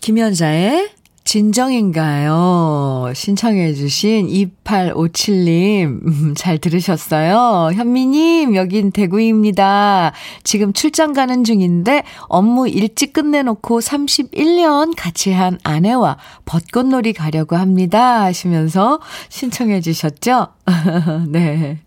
김연자의 0.00 0.90
진정인가요? 1.24 3.12
신청해주신 3.14 4.26
2857님, 4.64 5.84
음, 6.04 6.34
잘 6.36 6.58
들으셨어요? 6.58 7.70
현미님, 7.72 8.56
여긴 8.56 8.90
대구입니다. 8.90 10.12
지금 10.42 10.72
출장 10.72 11.12
가는 11.12 11.44
중인데 11.44 12.02
업무 12.22 12.66
일찍 12.68 13.12
끝내놓고 13.12 13.78
31년 13.78 14.94
같이 14.96 15.30
한 15.30 15.58
아내와 15.62 16.16
벚꽃놀이 16.46 17.12
가려고 17.12 17.54
합니다. 17.56 18.24
하시면서 18.24 19.00
신청해주셨죠? 19.28 20.48
네. 21.28 21.78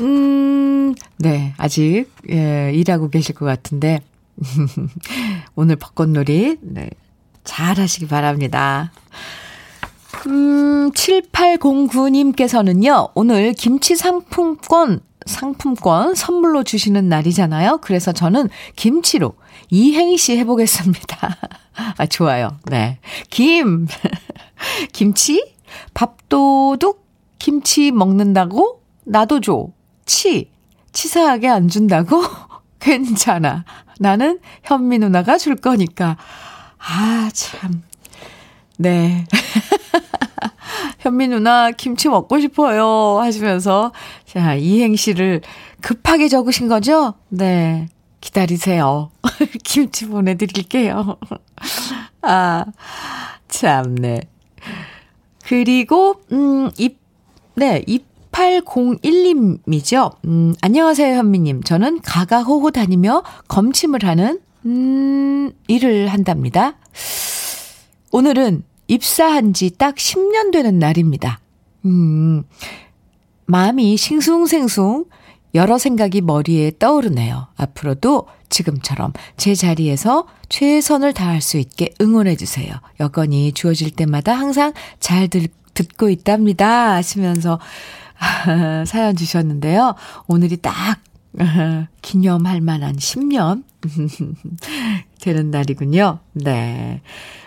음, 0.00 0.94
네. 1.18 1.54
아직, 1.56 2.06
예, 2.28 2.72
일하고 2.74 3.08
계실 3.08 3.34
것 3.34 3.46
같은데. 3.46 4.00
오늘 5.54 5.76
벚꽃놀이, 5.76 6.58
네. 6.60 6.90
잘 7.44 7.78
하시기 7.78 8.08
바랍니다. 8.08 8.90
음, 10.26 10.90
7809님께서는요, 10.92 13.10
오늘 13.14 13.52
김치 13.52 13.94
상품권, 13.96 15.00
상품권 15.26 16.14
선물로 16.14 16.62
주시는 16.64 17.08
날이잖아요. 17.08 17.78
그래서 17.82 18.12
저는 18.12 18.48
김치로 18.76 19.34
이행시 19.70 20.36
해보겠습니다. 20.38 21.36
아, 21.98 22.06
좋아요. 22.06 22.58
네. 22.66 22.98
김, 23.30 23.86
김치, 24.92 25.52
밥도둑, 25.92 27.04
김치 27.38 27.90
먹는다고? 27.90 28.80
나도 29.04 29.40
줘. 29.40 29.68
치, 30.06 30.50
치사하게 30.92 31.48
안 31.48 31.68
준다고? 31.68 32.22
괜찮아. 32.80 33.64
나는 33.98 34.40
현미 34.64 34.98
누나가 34.98 35.38
줄 35.38 35.56
거니까. 35.56 36.16
아, 36.86 37.30
참. 37.32 37.82
네. 38.76 39.26
현미 41.00 41.28
누나 41.28 41.70
김치 41.70 42.08
먹고 42.08 42.40
싶어요 42.40 43.18
하시면서 43.20 43.92
자, 44.26 44.54
이행시를 44.54 45.42
급하게 45.80 46.28
적으신 46.28 46.68
거죠? 46.68 47.14
네. 47.28 47.88
기다리세요. 48.20 49.10
김치 49.64 50.06
보내 50.06 50.34
드릴게요. 50.34 51.16
아, 52.22 52.64
참네. 53.48 54.22
그리고, 55.44 56.22
음, 56.32 56.70
입, 56.78 56.98
네, 57.54 57.84
2801님이죠. 58.32 60.16
음, 60.24 60.54
안녕하세요, 60.62 61.16
현미님. 61.18 61.62
저는 61.64 62.00
가가호호 62.00 62.70
다니며 62.70 63.22
검침을 63.48 64.04
하는 64.04 64.40
음, 64.66 65.52
일을 65.68 66.08
한답니다. 66.08 66.76
오늘은 68.12 68.62
입사한 68.88 69.52
지 69.54 69.70
딱 69.76 69.96
10년 69.96 70.52
되는 70.52 70.78
날입니다. 70.78 71.40
음, 71.84 72.44
마음이 73.46 73.96
싱숭생숭 73.96 75.04
여러 75.54 75.78
생각이 75.78 76.20
머리에 76.20 76.72
떠오르네요. 76.78 77.48
앞으로도 77.56 78.26
지금처럼 78.48 79.12
제 79.36 79.54
자리에서 79.54 80.26
최선을 80.48 81.12
다할 81.12 81.40
수 81.40 81.58
있게 81.58 81.90
응원해주세요. 82.00 82.72
여건이 83.00 83.52
주어질 83.52 83.90
때마다 83.90 84.34
항상 84.34 84.72
잘 84.98 85.28
들, 85.28 85.46
듣고 85.74 86.08
있답니다. 86.10 86.94
하시면서 86.94 87.60
사연 88.86 89.16
주셨는데요. 89.16 89.94
오늘이 90.26 90.56
딱 90.56 90.98
기념할 92.02 92.60
만한 92.60 92.96
10년 92.96 93.64
되는 95.20 95.50
날이군요. 95.50 96.18
네. 96.32 97.00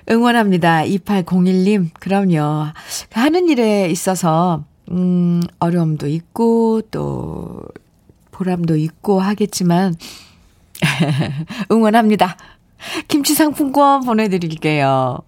응원합니다. 0.09 0.83
2801님. 0.83 1.89
그럼요. 1.99 2.67
하는 3.11 3.49
일에 3.49 3.89
있어서, 3.89 4.63
음, 4.91 5.41
어려움도 5.59 6.07
있고, 6.07 6.81
또, 6.91 7.61
보람도 8.31 8.77
있고 8.77 9.19
하겠지만, 9.19 9.95
응원합니다. 11.71 12.37
김치 13.07 13.33
상품권 13.33 14.01
보내드릴게요. 14.05 15.19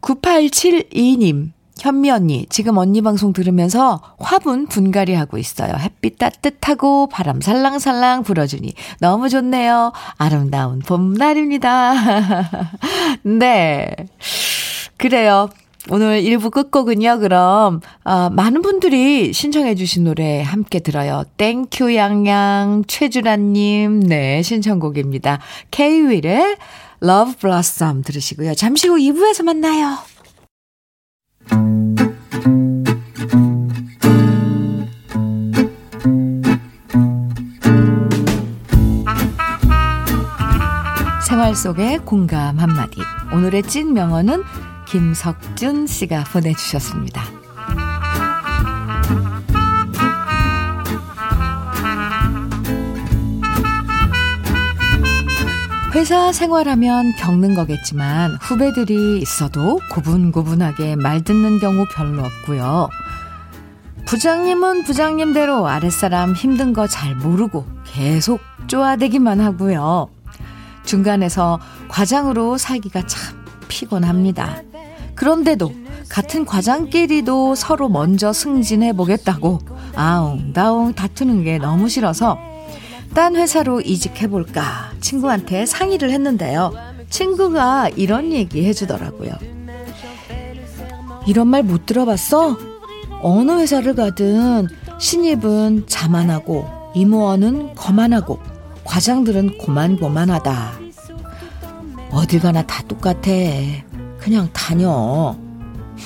9872님. 0.00 1.55
현미 1.78 2.10
언니, 2.10 2.46
지금 2.48 2.78
언니 2.78 3.02
방송 3.02 3.32
들으면서 3.32 4.00
화분 4.18 4.66
분갈이 4.66 5.14
하고 5.14 5.36
있어요. 5.36 5.74
햇빛 5.78 6.18
따뜻하고 6.18 7.08
바람 7.08 7.40
살랑살랑 7.40 8.22
불어주니 8.22 8.72
너무 9.00 9.28
좋네요. 9.28 9.92
아름다운 10.16 10.78
봄날입니다. 10.80 11.92
네. 13.22 13.94
그래요. 14.96 15.50
오늘 15.88 16.20
1부 16.20 16.50
끝곡은요, 16.50 17.20
그럼, 17.20 17.80
어, 18.04 18.28
많은 18.30 18.62
분들이 18.62 19.32
신청해주신 19.32 20.04
노래 20.04 20.42
함께 20.42 20.80
들어요. 20.80 21.22
땡큐 21.36 21.94
양양, 21.94 22.84
최주라님, 22.88 24.00
네, 24.00 24.42
신청곡입니다. 24.42 25.38
K-윌의 25.70 26.56
Love 27.02 27.34
Blossom 27.40 28.02
들으시고요. 28.02 28.54
잠시 28.54 28.88
후 28.88 28.96
2부에서 28.96 29.44
만나요. 29.44 29.98
생활 41.26 41.54
속의 41.54 41.98
공감 41.98 42.58
한마디. 42.58 43.00
오늘의 43.32 43.62
찐 43.64 43.92
명언은 43.92 44.42
김석준 44.86 45.86
씨가 45.86 46.24
보내주셨습니다. 46.24 47.45
회사 55.96 56.30
생활하면 56.30 57.16
겪는 57.16 57.54
거겠지만 57.54 58.32
후배들이 58.42 59.18
있어도 59.18 59.80
고분고분하게 59.92 60.94
말 60.94 61.24
듣는 61.24 61.58
경우 61.58 61.86
별로 61.90 62.22
없고요. 62.22 62.90
부장님은 64.04 64.84
부장님대로 64.84 65.66
아랫사람 65.66 66.34
힘든 66.34 66.74
거 66.74 66.86
잘 66.86 67.14
모르고 67.14 67.64
계속 67.86 68.40
쪼아대기만 68.66 69.40
하고요. 69.40 70.10
중간에서 70.84 71.60
과장으로 71.88 72.58
살기가 72.58 73.06
참 73.06 73.34
피곤합니다. 73.68 74.64
그런데도 75.14 75.72
같은 76.10 76.44
과장끼리도 76.44 77.54
서로 77.54 77.88
먼저 77.88 78.34
승진해 78.34 78.92
보겠다고 78.92 79.60
아웅다웅 79.94 80.92
다투는 80.92 81.42
게 81.44 81.56
너무 81.56 81.88
싫어서 81.88 82.38
딴 83.16 83.34
회사로 83.34 83.80
이직해볼까 83.80 84.92
친구한테 85.00 85.64
상의를 85.64 86.10
했는데요. 86.10 86.74
친구가 87.08 87.88
이런 87.96 88.30
얘기 88.30 88.66
해주더라고요. 88.66 89.32
이런 91.26 91.48
말 91.48 91.62
못 91.62 91.86
들어봤어? 91.86 92.58
어느 93.22 93.52
회사를 93.52 93.94
가든 93.94 94.68
신입은 94.98 95.84
자만하고 95.86 96.66
임원은 96.94 97.74
거만하고 97.74 98.38
과장들은 98.84 99.56
고만고만하다. 99.56 100.72
어딜 102.10 102.40
가나 102.40 102.66
다 102.66 102.82
똑같아. 102.86 103.30
그냥 104.18 104.50
다녀. 104.52 105.34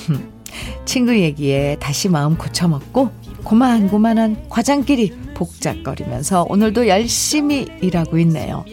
친구 0.85 1.13
얘기에 1.13 1.75
다시 1.81 2.07
마음 2.07 2.37
고쳐먹고 2.37 3.09
고만고만한 3.43 4.45
과장끼리 4.47 5.20
복잡거리면서 5.41 6.45
오늘도 6.49 6.87
열심히 6.87 7.65
일하고 7.81 8.19
있네요. 8.19 8.63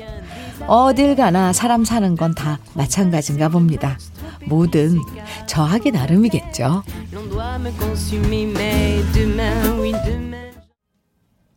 어딜 0.67 1.17
가나 1.17 1.55
사람 1.55 1.85
사는 1.85 2.15
건 2.15 2.35
다 2.35 2.59
마찬가지인가 2.75 3.49
봅니다. 3.49 3.99
뭐든 4.47 4.99
저하기 5.47 5.93
나름이겠죠. 5.93 6.83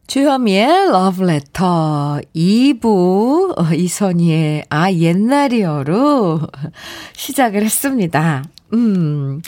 주현미의 0.07 0.91
러브레터 0.91 2.19
2부 2.35 3.57
어, 3.57 3.73
이선희의 3.73 4.65
아 4.69 4.91
옛날이여로 4.91 6.41
시작을 7.13 7.63
했습니다. 7.63 8.43
음. 8.73 9.41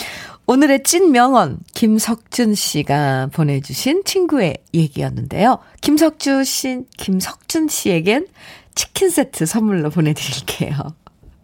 오늘의 0.46 0.84
찐 0.84 1.12
명언 1.12 1.60
김석준 1.74 2.56
씨가 2.56 3.30
보내주신 3.34 4.04
친구의 4.04 4.58
얘기였는데요. 4.74 5.60
김석준 5.82 6.44
씨, 6.44 6.82
김석준 6.98 7.70
씨에겐 7.70 8.28
치킨 8.76 9.10
세트 9.10 9.46
선물로 9.46 9.90
보내드릴게요. 9.90 10.76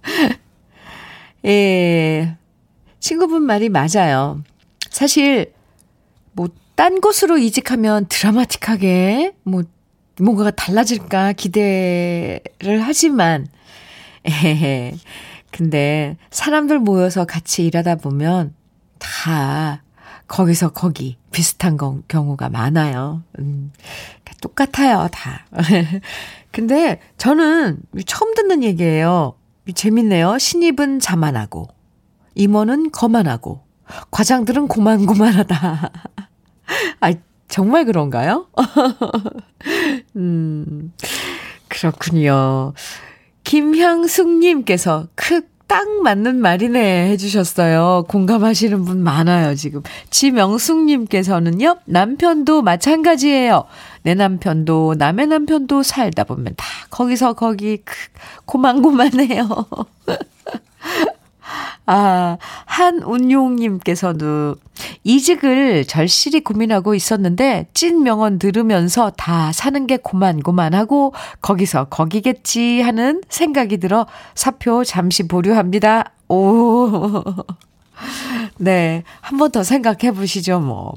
예, 1.45 2.37
친구분 2.99 3.43
말이 3.43 3.69
맞아요. 3.69 4.43
사실 4.89 5.53
뭐 6.33 6.49
딴 6.79 7.01
곳으로 7.01 7.37
이직하면 7.37 8.05
드라마틱하게 8.07 9.33
뭐 9.43 9.63
뭔가가 10.17 10.49
달라질까 10.49 11.33
기대를 11.33 12.79
하지만 12.81 13.47
에헤 14.23 14.95
근데 15.51 16.15
사람들 16.31 16.79
모여서 16.79 17.25
같이 17.25 17.65
일하다 17.65 17.95
보면 17.95 18.53
다 18.99 19.81
거기서 20.27 20.69
거기 20.69 21.17
비슷한 21.31 21.75
거, 21.75 21.99
경우가 22.07 22.49
많아요. 22.49 23.23
음, 23.39 23.71
똑같아요, 24.41 25.09
다. 25.11 25.45
근데 26.51 27.01
저는 27.17 27.79
처음 28.05 28.33
듣는 28.35 28.63
얘기예요. 28.63 29.35
재밌네요. 29.73 30.37
신입은 30.37 30.99
자만하고, 30.99 31.67
임원은 32.35 32.91
거만하고, 32.91 33.63
과장들은 34.11 34.67
고만고만하다. 34.67 35.91
아, 37.01 37.13
정말 37.47 37.85
그런가요? 37.85 38.47
음, 40.15 40.93
그렇군요. 41.67 42.73
김향숙님께서 43.43 45.07
크 45.15 45.41
딱 45.69 45.87
맞는 46.01 46.41
말이네 46.41 47.11
해주셨어요. 47.11 48.05
공감하시는 48.07 48.85
분 48.85 49.03
많아요, 49.03 49.53
지금. 49.53 49.83
지명숙님께서는요, 50.09 51.77
남편도 51.85 52.63
마찬가지예요. 52.63 53.65
내 54.01 54.15
남편도 54.15 54.95
남의 54.97 55.27
남편도 55.27 55.83
살다 55.83 56.23
보면 56.23 56.55
다 56.57 56.65
거기서 56.89 57.33
거기 57.33 57.77
크, 57.85 57.93
고만고만해요. 58.45 59.47
아, 61.91 62.37
한운용님께서도 62.65 64.55
이직을 65.03 65.85
절실히 65.85 66.41
고민하고 66.43 66.93
있었는데 66.93 67.67
찐 67.73 68.03
명언 68.03 68.37
들으면서 68.37 69.09
다 69.17 69.51
사는 69.51 69.87
게 69.87 69.97
고만고만하고 69.97 71.13
거기서 71.41 71.85
거기겠지 71.85 72.81
하는 72.81 73.21
생각이 73.29 73.77
들어 73.77 74.05
사표 74.35 74.83
잠시 74.83 75.27
보류합니다. 75.27 76.11
오. 76.29 77.23
네. 78.59 79.03
한 79.21 79.39
번 79.39 79.51
더 79.51 79.63
생각해 79.63 80.11
보시죠, 80.13 80.59
뭐. 80.59 80.93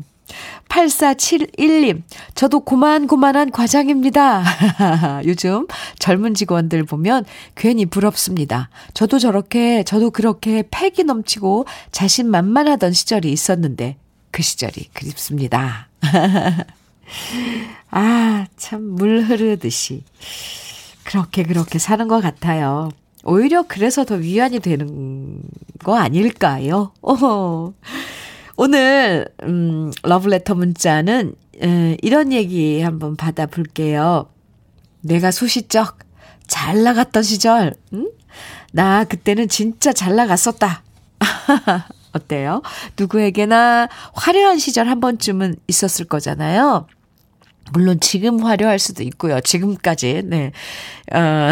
8471님, 0.68 2.02
저도 2.35 2.61
고만고만한 2.61 3.50
과장입니다. 3.50 4.42
요즘 5.26 5.66
젊은 5.98 6.35
직원들 6.35 6.85
보면 6.85 7.24
괜히 7.54 7.85
부럽습니다. 7.87 8.70
저도 8.94 9.18
저렇게, 9.18 9.82
저도 9.85 10.11
그렇게 10.11 10.64
패기 10.70 11.04
넘치고 11.04 11.66
자신 11.90 12.30
만만하던 12.30 12.92
시절이 12.92 13.30
있었는데, 13.30 13.96
그 14.30 14.42
시절이 14.42 14.90
그립습니다. 14.94 15.88
아, 17.90 18.46
참, 18.56 18.82
물 18.82 19.22
흐르듯이. 19.22 20.04
그렇게, 21.04 21.42
그렇게 21.42 21.78
사는 21.78 22.08
것 22.08 22.22
같아요. 22.22 22.90
오히려 23.24 23.62
그래서 23.62 24.04
더 24.04 24.16
위안이 24.16 24.61
되는 24.61 25.40
거 25.85 25.96
아닐까요? 25.96 26.92
어 27.02 27.72
오늘, 28.64 29.27
음, 29.42 29.90
러브레터 30.05 30.55
문자는, 30.55 31.35
에, 31.64 31.96
이런 32.01 32.33
얘기 32.33 32.81
한번 32.81 33.16
받아볼게요. 33.16 34.31
내가 35.01 35.33
소시적 35.33 35.98
잘 36.46 36.85
나갔던 36.85 37.25
시절, 37.25 37.75
응? 37.92 38.09
나 38.70 39.03
그때는 39.03 39.48
진짜 39.48 39.92
잘 39.92 40.14
나갔었다. 40.14 40.85
어때요? 42.12 42.62
누구에게나 42.96 43.88
화려한 44.14 44.61
시절 44.61 44.87
한 44.87 45.01
번쯤은 45.01 45.57
있었을 45.66 46.05
거잖아요. 46.05 46.87
물론 47.72 47.98
지금 47.98 48.44
화려할 48.44 48.79
수도 48.79 49.03
있고요. 49.03 49.40
지금까지, 49.40 50.22
네. 50.25 50.53
어, 51.12 51.51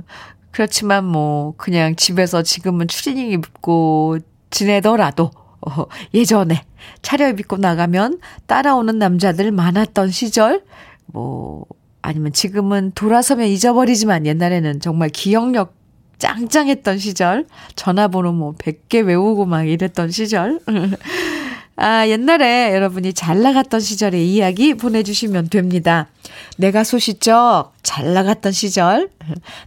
그렇지만 0.52 1.04
뭐, 1.04 1.52
그냥 1.58 1.96
집에서 1.96 2.42
지금은 2.42 2.88
추리닝 2.88 3.30
입고 3.32 4.20
지내더라도, 4.48 5.30
어, 5.66 5.86
예전에 6.14 6.62
차려입고 7.02 7.58
나가면 7.58 8.20
따라오는 8.46 8.98
남자들 8.98 9.50
많았던 9.50 10.10
시절, 10.10 10.62
뭐, 11.06 11.66
아니면 12.02 12.32
지금은 12.32 12.92
돌아서면 12.94 13.48
잊어버리지만 13.48 14.26
옛날에는 14.26 14.80
정말 14.80 15.08
기억력 15.08 15.74
짱짱했던 16.18 16.98
시절, 16.98 17.46
전화번호 17.74 18.32
뭐 18.32 18.54
100개 18.54 19.04
외우고 19.04 19.44
막 19.44 19.64
이랬던 19.64 20.10
시절. 20.10 20.60
아, 21.78 22.08
옛날에 22.08 22.72
여러분이 22.74 23.12
잘 23.12 23.42
나갔던 23.42 23.80
시절의 23.80 24.32
이야기 24.32 24.72
보내주시면 24.74 25.50
됩니다. 25.50 26.08
내가 26.56 26.84
소시적 26.84 27.74
잘 27.82 28.14
나갔던 28.14 28.52
시절. 28.52 29.10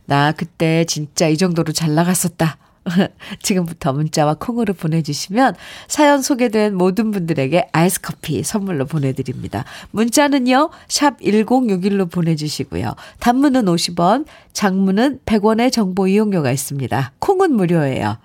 나 0.05 0.31
그때 0.31 0.85
진짜 0.85 1.27
이 1.27 1.37
정도로 1.37 1.71
잘 1.71 1.93
나갔었다. 1.93 2.57
지금부터 3.41 3.93
문자와 3.93 4.35
콩으로 4.35 4.73
보내주시면 4.73 5.55
사연 5.87 6.21
소개된 6.21 6.75
모든 6.75 7.11
분들에게 7.11 7.69
아이스 7.71 8.01
커피 8.01 8.43
선물로 8.43 8.85
보내드립니다. 8.85 9.65
문자는요, 9.91 10.69
샵 10.87 11.19
1061로 11.19 12.11
보내주시고요. 12.11 12.95
단문은 13.19 13.65
50원, 13.65 14.25
장문은 14.53 15.19
100원의 15.25 15.71
정보 15.71 16.07
이용료가 16.07 16.51
있습니다. 16.51 17.13
콩은 17.19 17.53
무료예요. 17.53 18.17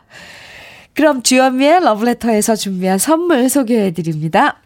그럼 0.95 1.23
주현미의 1.23 1.81
러브레터에서 1.81 2.55
준비한 2.55 2.99
선물 2.99 3.49
소개해드립니다. 3.49 4.61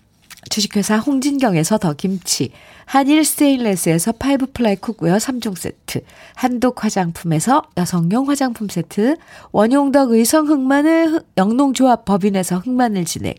주식회사 0.49 0.99
홍진경에서 0.99 1.79
더 1.79 1.95
김치, 1.95 2.53
한일 2.85 3.25
스테인레스에서 3.25 4.13
five 4.13 4.53
ply 4.53 4.77
cookware 4.77 5.17
3종 5.17 5.59
세트, 5.59 6.03
한독 6.35 6.85
화장품에서 6.85 7.63
여성용 7.77 8.29
화장품 8.29 8.69
세트, 8.69 9.17
원용덕 9.51 10.13
의성 10.13 10.47
흑마늘 10.49 11.23
영농조합 11.37 12.05
법인에서 12.05 12.59
흑마늘 12.59 13.05
진액, 13.05 13.37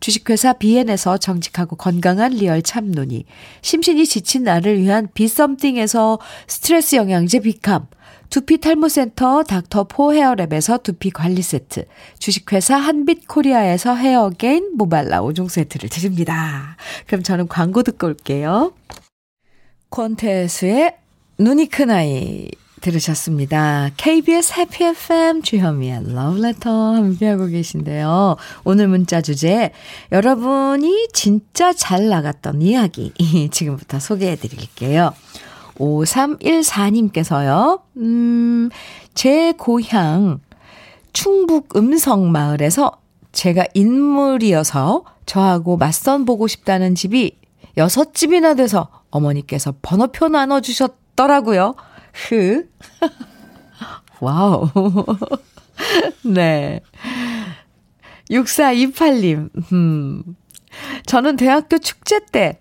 주식회사 0.00 0.54
비엔에서 0.54 1.18
정직하고 1.18 1.76
건강한 1.76 2.32
리얼 2.32 2.62
참노니, 2.62 3.24
심신이 3.60 4.06
지친 4.06 4.44
나를 4.44 4.80
위한 4.80 5.08
비썸띵에서 5.12 6.18
스트레스 6.46 6.96
영양제 6.96 7.40
비캄, 7.40 7.86
두피 8.30 8.58
탈모 8.58 8.88
센터 8.88 9.42
닥터 9.42 9.84
포 9.84 10.10
헤어랩에서 10.10 10.82
두피 10.82 11.10
관리 11.10 11.40
세트, 11.42 11.86
주식회사 12.18 12.76
한빛 12.76 13.26
코리아에서 13.26 13.94
헤어게인 13.94 14.72
모발라 14.76 15.22
5종 15.22 15.48
세트를 15.48 15.88
드립니다. 15.88 16.76
그럼 17.06 17.22
저는 17.22 17.48
광고 17.48 17.82
듣고 17.82 18.06
올게요. 18.06 18.72
콘테스의 19.88 20.96
눈이 21.38 21.68
큰 21.68 21.90
아이 21.90 22.50
들으셨습니다. 22.80 23.90
KBS 23.96 24.54
해피 24.54 24.84
FM 24.84 25.42
주현미의 25.42 26.12
러브레터 26.14 26.94
함께하고 26.94 27.46
계신데요. 27.46 28.36
오늘 28.64 28.88
문자 28.88 29.20
주제 29.20 29.72
여러분이 30.12 31.08
진짜 31.12 31.72
잘 31.72 32.08
나갔던 32.08 32.62
이야기 32.62 33.12
지금부터 33.50 33.98
소개해 33.98 34.36
드릴게요. 34.36 35.12
5314님께서요, 35.78 37.82
음, 37.96 38.70
제 39.14 39.52
고향 39.52 40.40
충북 41.12 41.76
음성 41.76 42.30
마을에서 42.30 42.92
제가 43.32 43.64
인물이어서 43.74 45.04
저하고 45.26 45.76
맞선 45.76 46.24
보고 46.24 46.46
싶다는 46.46 46.94
집이 46.94 47.36
여섯 47.76 48.14
집이나 48.14 48.54
돼서 48.54 48.88
어머니께서 49.10 49.74
번호표 49.82 50.28
나눠주셨더라고요. 50.28 51.74
흐. 52.12 52.68
wow. 54.20 54.68
네. 56.24 56.80
6428님, 58.30 59.50
음. 59.72 60.22
저는 61.06 61.36
대학교 61.36 61.78
축제 61.78 62.20
때 62.30 62.60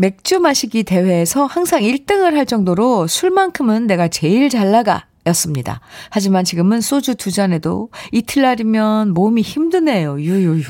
맥주 0.00 0.38
마시기 0.38 0.84
대회에서 0.84 1.46
항상 1.46 1.80
1등을 1.80 2.34
할 2.34 2.46
정도로 2.46 3.08
술만큼은 3.08 3.88
내가 3.88 4.06
제일 4.06 4.48
잘 4.48 4.70
나가 4.70 5.06
였습니다. 5.26 5.80
하지만 6.08 6.44
지금은 6.44 6.80
소주 6.80 7.16
두 7.16 7.32
잔에도 7.32 7.90
이틀날이면 8.12 9.12
몸이 9.12 9.42
힘드네요. 9.42 10.20
유유유. 10.20 10.62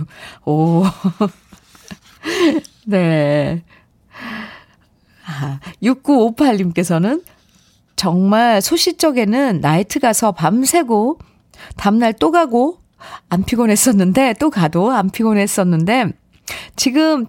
오. 0.46 0.82
네. 2.86 3.62
아, 5.26 5.60
6958님께서는 5.82 7.22
정말 7.96 8.62
소시적에는 8.62 9.60
나이트 9.60 10.00
가서 10.00 10.32
밤새고 10.32 11.18
다음날 11.76 12.14
또 12.14 12.30
가고 12.30 12.78
안 13.28 13.44
피곤했었는데 13.44 14.36
또 14.40 14.48
가도 14.48 14.90
안 14.90 15.10
피곤했었는데 15.10 16.12
지금 16.76 17.26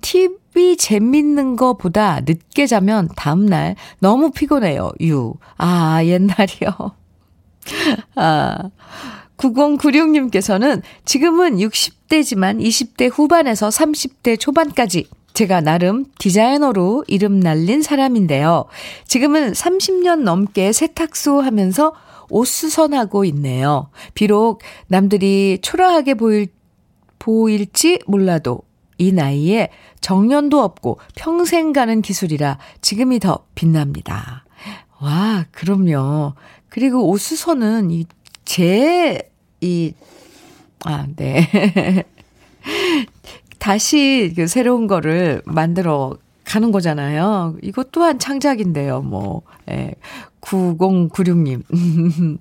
TV 0.60 0.76
재밌는 0.76 1.56
거보다 1.56 2.20
늦게 2.26 2.68
자면 2.68 3.08
다음날 3.16 3.78
너무 4.00 4.30
피곤해요. 4.32 4.92
유. 5.02 5.34
아, 5.58 6.04
옛날이요. 6.04 6.92
아. 8.16 8.70
9096님께서는 9.38 10.82
지금은 11.06 11.60
60대지만 11.60 12.60
20대 12.62 13.10
후반에서 13.10 13.70
30대 13.70 14.38
초반까지 14.38 15.08
제가 15.34 15.62
나름 15.62 16.04
디자이너로 16.18 17.06
이름 17.08 17.40
날린 17.40 17.82
사람인데요. 17.82 18.66
지금은 19.08 19.54
30년 19.54 20.24
넘게 20.24 20.74
세탁소 20.74 21.40
하면서 21.40 21.94
옷 22.30 22.46
수선하고 22.46 23.24
있네요. 23.26 23.90
비록 24.14 24.62
남들이 24.88 25.60
초라하게 25.62 26.16
보일, 26.16 26.48
보일지 27.18 28.00
몰라도 28.08 28.64
이 29.00 29.14
나이에 29.14 29.70
정년도 30.02 30.62
없고 30.62 31.00
평생 31.16 31.74
가는 31.74 32.02
기술이라 32.02 32.58
지금이 32.82 33.20
더 33.20 33.46
빛납니다. 33.56 34.46
와, 35.00 35.46
그럼요. 35.52 36.34
그리고 36.70 37.10
옷수선은 37.10 37.92
이, 37.92 38.06
제, 38.46 39.32
이, 39.62 39.94
아, 40.86 41.06
네. 41.16 42.06
다시 43.60 44.34
그 44.36 44.48
새로운 44.48 44.88
거를 44.88 45.42
만들어 45.46 46.18
가는 46.46 46.72
거잖아요. 46.72 47.58
이것 47.62 47.92
또한 47.92 48.18
창작인데요, 48.18 49.02
뭐. 49.02 49.44
예. 49.70 49.94
9096님. 50.42 51.64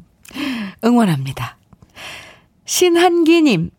응원합니다. 0.85 1.57
신한기님, 2.65 3.71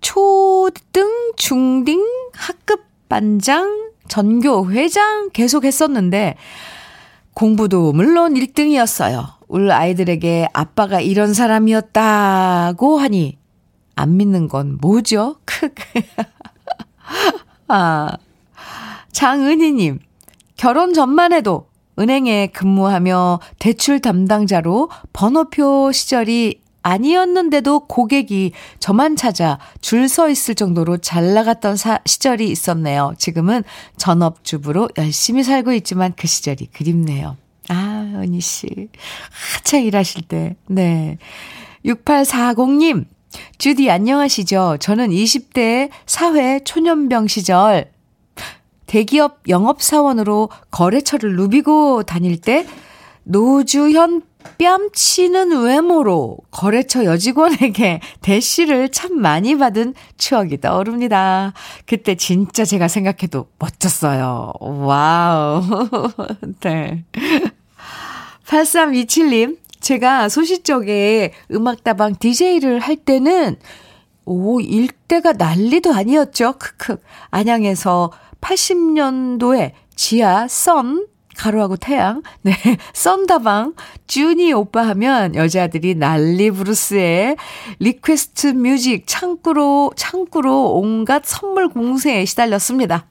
초등, 0.00 1.32
중딩, 1.36 2.00
학급 2.32 2.84
반장, 3.08 3.90
전교 4.08 4.70
회장 4.70 5.30
계속 5.30 5.64
했었는데, 5.64 6.36
공부도 7.34 7.92
물론 7.92 8.34
1등이었어요. 8.34 9.34
우리 9.48 9.70
아이들에게 9.70 10.48
아빠가 10.52 11.00
이런 11.00 11.34
사람이었다고 11.34 12.98
하니, 12.98 13.38
안 13.94 14.16
믿는 14.16 14.48
건 14.48 14.78
뭐죠? 14.80 15.36
아, 17.68 18.16
장은희님, 19.12 20.00
결혼 20.56 20.94
전만 20.94 21.32
해도 21.32 21.68
은행에 21.98 22.48
근무하며 22.48 23.40
대출 23.58 24.00
담당자로 24.00 24.90
번호표 25.12 25.92
시절이 25.92 26.60
아니었는데도 26.86 27.80
고객이 27.80 28.52
저만 28.78 29.16
찾아 29.16 29.58
줄 29.80 30.06
서 30.08 30.28
있을 30.30 30.54
정도로 30.54 30.98
잘 30.98 31.34
나갔던 31.34 31.76
사, 31.76 31.98
시절이 32.06 32.48
있었네요. 32.48 33.14
지금은 33.18 33.64
전업주부로 33.96 34.88
열심히 34.98 35.42
살고 35.42 35.72
있지만 35.74 36.12
그 36.16 36.28
시절이 36.28 36.66
그립네요. 36.66 37.36
아, 37.68 38.12
은희 38.14 38.40
씨. 38.40 38.88
한창 39.54 39.82
일하실 39.82 40.22
때. 40.22 40.54
네. 40.68 41.18
6840님, 41.84 43.04
주디 43.58 43.90
안녕하시죠? 43.90 44.76
저는 44.78 45.10
20대 45.10 45.90
사회 46.06 46.60
초년병 46.62 47.26
시절 47.26 47.90
대기업 48.86 49.40
영업사원으로 49.48 50.50
거래처를 50.70 51.34
누비고 51.34 52.04
다닐 52.04 52.40
때 52.40 52.64
노주현 53.24 54.22
뺨치는 54.58 55.62
외모로 55.62 56.38
거래처 56.50 57.04
여직원에게 57.04 58.00
대시를 58.22 58.90
참 58.90 59.20
많이 59.20 59.56
받은 59.56 59.94
추억이 60.16 60.60
떠오릅니다. 60.60 61.52
그때 61.86 62.14
진짜 62.14 62.64
제가 62.64 62.88
생각해도 62.88 63.46
멋졌어요. 63.58 64.52
wow. 64.60 65.62
네. 66.60 67.04
8327님, 68.46 69.58
제가 69.80 70.28
소시적에 70.28 71.32
음악다방 71.50 72.16
DJ를 72.18 72.78
할 72.80 72.96
때는 72.96 73.56
오, 74.24 74.60
일대가 74.60 75.32
난리도 75.32 75.94
아니었죠. 75.94 76.54
크크. 76.58 76.96
안양에서 77.30 78.10
80년도에 78.40 79.72
지하 79.94 80.48
Sun 80.48 81.06
가로하고 81.36 81.76
태양. 81.76 82.22
네. 82.42 82.52
썬다방, 82.92 83.74
주니 84.06 84.52
오빠 84.52 84.86
하면 84.88 85.34
여자들이 85.34 85.94
난리 85.94 86.50
브루스에 86.50 87.36
request 87.78 88.48
music 88.48 89.04
창구로, 89.06 89.92
창구로 89.96 90.72
온갖 90.72 91.22
선물 91.24 91.68
공세에 91.68 92.24
시달렸습니다. 92.24 93.06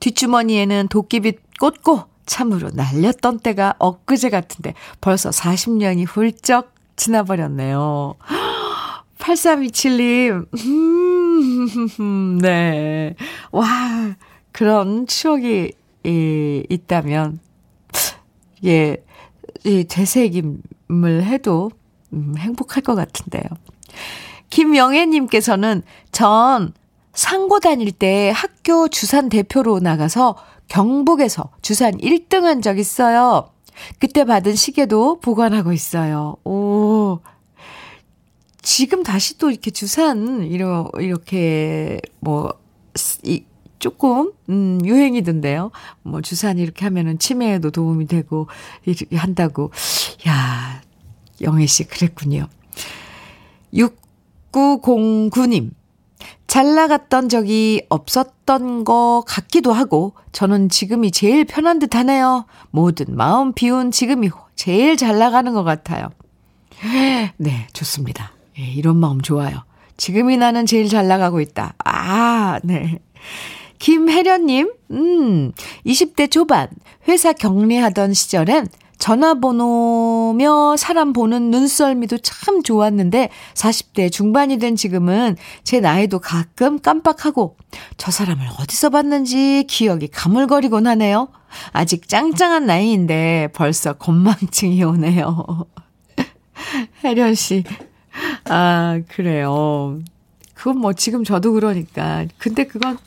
뒷주머니에는 0.00 0.88
도끼빗 0.88 1.58
꽂고 1.60 2.04
참으로 2.26 2.70
날렸던 2.72 3.40
때가 3.40 3.74
엊그제 3.78 4.30
같은데 4.30 4.74
벌써 5.00 5.30
40년이 5.30 6.06
훌쩍 6.06 6.72
지나버렸네요. 6.96 8.14
8327님, 9.18 10.46
음, 10.64 12.38
네. 12.40 13.14
와, 13.52 14.14
그런 14.52 15.06
추억이 15.06 15.72
이, 16.04 16.64
있다면 16.68 17.38
예, 18.64 18.96
이 19.64 19.84
되새김을 19.84 21.24
해도 21.24 21.70
음, 22.12 22.34
행복할 22.38 22.82
것 22.82 22.94
같은데요. 22.94 23.44
김영애님께서는 24.50 25.82
전 26.12 26.72
상고 27.12 27.60
다닐 27.60 27.92
때 27.92 28.32
학교 28.34 28.88
주산 28.88 29.28
대표로 29.28 29.80
나가서 29.80 30.36
경북에서 30.68 31.50
주산 31.62 31.96
1등 31.98 32.42
한 32.42 32.60
적 32.62 32.78
있어요. 32.78 33.50
그때 33.98 34.24
받은 34.24 34.54
시계도 34.54 35.20
보관하고 35.20 35.72
있어요. 35.72 36.36
오. 36.44 37.20
지금 38.62 39.02
다시 39.02 39.38
또 39.38 39.50
이렇게 39.50 39.70
주산, 39.70 40.42
이렇게, 40.44 41.98
뭐, 42.20 42.52
이, 43.24 43.44
조금, 43.80 44.32
음, 44.48 44.78
유행이던데요. 44.84 45.72
뭐, 46.02 46.20
주산 46.20 46.58
이렇게 46.58 46.84
하면은 46.84 47.18
치매에도 47.18 47.72
도움이 47.72 48.06
되고, 48.06 48.46
이렇게 48.84 49.16
한다고. 49.16 49.72
야 50.28 50.80
영애 51.40 51.66
씨, 51.66 51.84
그랬군요. 51.84 52.46
6909님. 53.74 55.70
잘 56.46 56.74
나갔던 56.74 57.28
적이 57.28 57.86
없었던 57.88 58.84
것 58.84 59.24
같기도 59.26 59.72
하고, 59.72 60.14
저는 60.32 60.68
지금이 60.68 61.10
제일 61.10 61.44
편한 61.44 61.78
듯 61.78 61.94
하네요. 61.94 62.44
모든 62.70 63.06
마음 63.16 63.52
비운 63.52 63.90
지금이 63.90 64.30
제일 64.56 64.96
잘 64.96 65.18
나가는 65.18 65.52
것 65.52 65.64
같아요. 65.64 66.10
네, 67.36 67.66
좋습니다. 67.72 68.32
예, 68.58 68.62
이런 68.62 68.96
마음 68.96 69.20
좋아요. 69.20 69.64
지금이 69.96 70.36
나는 70.36 70.66
제일 70.66 70.88
잘 70.88 71.08
나가고 71.08 71.40
있다. 71.40 71.74
아, 71.84 72.58
네. 72.62 72.98
김혜련님, 73.80 74.72
음, 74.92 75.52
20대 75.84 76.30
초반, 76.30 76.68
회사 77.08 77.32
격리하던 77.32 78.14
시절엔 78.14 78.68
전화번호며 78.98 80.76
사람 80.76 81.14
보는 81.14 81.50
눈썰미도 81.50 82.18
참 82.18 82.62
좋았는데 82.62 83.30
40대 83.54 84.12
중반이 84.12 84.58
된 84.58 84.76
지금은 84.76 85.36
제 85.64 85.80
나이도 85.80 86.18
가끔 86.18 86.78
깜빡하고 86.78 87.56
저 87.96 88.10
사람을 88.10 88.46
어디서 88.58 88.90
봤는지 88.90 89.64
기억이 89.66 90.08
가물거리곤 90.08 90.86
하네요. 90.86 91.28
아직 91.72 92.06
짱짱한 92.06 92.66
나이인데 92.66 93.48
벌써 93.54 93.94
건망증이 93.94 94.84
오네요. 94.84 95.64
혜련 97.02 97.34
씨. 97.34 97.64
아, 98.44 99.00
그래요. 99.08 99.98
그건 100.52 100.76
뭐 100.76 100.92
지금 100.92 101.24
저도 101.24 101.52
그러니까. 101.52 102.26
근데 102.36 102.64
그건 102.64 102.98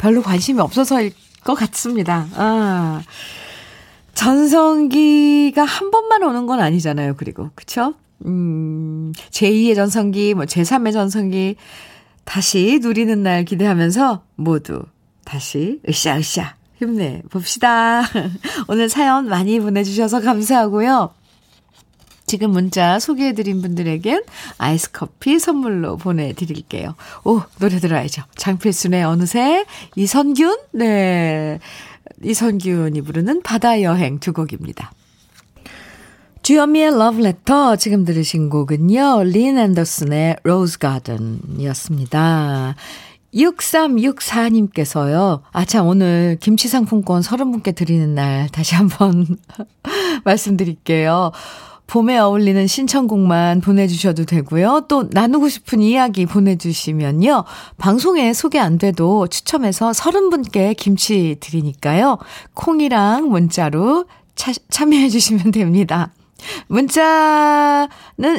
별로 0.00 0.22
관심이 0.22 0.58
없어서일 0.60 1.12
것 1.44 1.54
같습니다. 1.54 2.26
아. 2.34 3.02
전성기가 4.14 5.62
한 5.62 5.90
번만 5.90 6.22
오는 6.22 6.46
건 6.46 6.60
아니잖아요. 6.60 7.14
그리고 7.16 7.50
그쵸? 7.54 7.94
음, 8.26 9.12
제2의 9.30 9.74
전성기, 9.74 10.34
뭐 10.34 10.44
제3의 10.44 10.92
전성기 10.92 11.56
다시 12.24 12.80
누리는 12.82 13.22
날 13.22 13.44
기대하면서 13.44 14.22
모두 14.36 14.82
다시 15.24 15.80
으쌰으쌰 15.88 16.54
힘내 16.76 17.22
봅시다. 17.30 18.02
오늘 18.68 18.88
사연 18.88 19.28
많이 19.28 19.60
보내주셔서 19.60 20.20
감사하고요. 20.20 21.14
지금 22.30 22.52
문자 22.52 23.00
소개해드린 23.00 23.60
분들에겐 23.60 24.22
아이스 24.56 24.92
커피 24.92 25.40
선물로 25.40 25.96
보내드릴게요. 25.96 26.94
오, 27.24 27.40
노래 27.58 27.80
들어야죠. 27.80 28.22
장필순의 28.36 29.02
어느새, 29.02 29.66
이선균, 29.96 30.56
네. 30.70 31.58
이선균이 32.22 33.00
부르는 33.00 33.42
바다 33.42 33.82
여행 33.82 34.20
두 34.20 34.32
곡입니다. 34.32 34.92
주현미의 36.42 36.96
러브레터 36.96 37.74
지금 37.74 38.04
들으신 38.04 38.48
곡은요. 38.48 39.24
린 39.24 39.58
앤더슨의 39.58 40.36
Rose 40.44 40.78
Garden이었습니다. 40.78 42.76
6364님께서요. 43.34 45.40
아, 45.50 45.64
참, 45.64 45.88
오늘 45.88 46.36
김치 46.38 46.68
상품권 46.68 47.22
30분께 47.22 47.74
드리는 47.74 48.14
날 48.14 48.48
다시 48.50 48.76
한번 48.76 49.26
말씀드릴게요. 50.24 51.32
봄에 51.90 52.18
어울리는 52.18 52.68
신청곡만 52.68 53.60
보내주셔도 53.62 54.24
되고요. 54.24 54.84
또 54.88 55.08
나누고 55.10 55.48
싶은 55.48 55.82
이야기 55.82 56.24
보내주시면요. 56.24 57.44
방송에 57.78 58.32
소개 58.32 58.60
안 58.60 58.78
돼도 58.78 59.26
추첨해서 59.26 59.90
30분께 59.90 60.76
김치 60.76 61.36
드리니까요. 61.40 62.18
콩이랑 62.54 63.28
문자로 63.28 64.04
차, 64.36 64.52
참여해주시면 64.68 65.50
됩니다. 65.50 66.12
문자는 66.68 67.88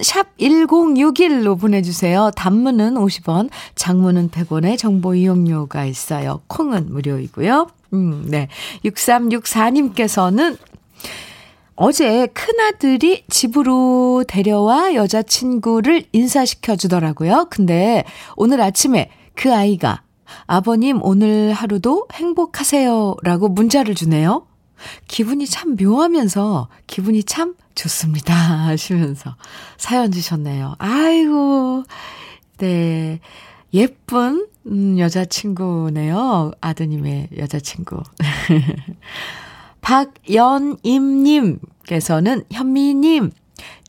샵 0.02 0.38
1061로 0.38 1.60
보내주세요. 1.60 2.32
단문은 2.38 2.94
50원, 2.94 3.50
장문은 3.76 4.30
100원의 4.30 4.78
정보 4.78 5.14
이용료가 5.14 5.84
있어요. 5.84 6.40
콩은 6.48 6.88
무료이고요. 6.94 7.68
음, 7.94 8.26
네. 8.30 8.48
6364님께서는 8.86 10.58
어제 11.76 12.28
큰아들이 12.28 13.24
집으로 13.30 14.24
데려와 14.28 14.94
여자친구를 14.94 16.06
인사시켜 16.12 16.76
주더라고요. 16.76 17.48
근데 17.50 18.04
오늘 18.36 18.62
아침에 18.62 19.10
그 19.36 19.54
아이가 19.54 20.04
아버님 20.46 21.00
오늘 21.02 21.54
하루도 21.54 22.08
행복하세요 22.14 23.16
라고 23.24 23.48
문자를 23.48 23.96
주네요. 23.96 24.46
기분이 25.08 25.46
참 25.48 25.76
묘하면서 25.76 26.70
기분이 26.88 27.24
참 27.24 27.56
좋습니다 27.76 28.34
하시면서 28.68 29.36
사연 29.78 30.12
주셨네요. 30.12 30.76
아이고, 30.80 31.84
네. 32.58 33.20
예쁜, 33.74 34.48
음, 34.68 35.00
여자친구네요. 35.00 36.52
아드님의 36.60 37.30
여자친구. 37.38 38.02
박연임님께서는 39.82 42.44
현미님, 42.52 43.32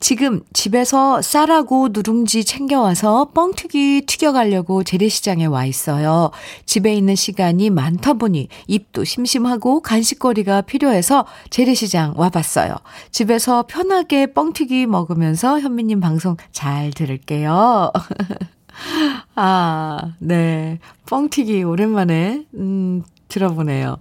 지금 0.01 0.43
집에서 0.53 1.23
쌀하고 1.23 1.89
누룽지 1.93 2.45
챙겨와서 2.45 3.31
뻥튀기 3.33 4.03
튀겨가려고 4.07 4.83
재래시장에 4.83 5.47
와 5.47 5.65
있어요. 5.65 6.33
집에 6.67 6.93
있는 6.93 7.15
시간이 7.15 7.71
많다 7.71 8.15
보니 8.15 8.49
입도 8.67 9.05
심심하고 9.05 9.81
간식거리가 9.81 10.63
필요해서 10.63 11.25
재래시장 11.51 12.15
와봤어요. 12.17 12.75
집에서 13.13 13.65
편하게 13.69 14.33
뻥튀기 14.33 14.87
먹으면서 14.87 15.61
현미님 15.61 16.01
방송 16.01 16.37
잘 16.51 16.91
들을게요. 16.91 17.93
아, 19.37 20.15
네. 20.19 20.81
뻥튀기 21.07 21.63
오랜만에, 21.63 22.45
음, 22.55 23.05
들어보네요. 23.29 23.99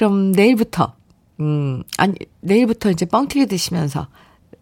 그럼 0.00 0.32
내일부터, 0.32 0.94
음, 1.40 1.82
아니, 1.98 2.14
내일부터 2.40 2.90
이제 2.90 3.04
뻥튀기 3.04 3.44
드시면서, 3.44 4.06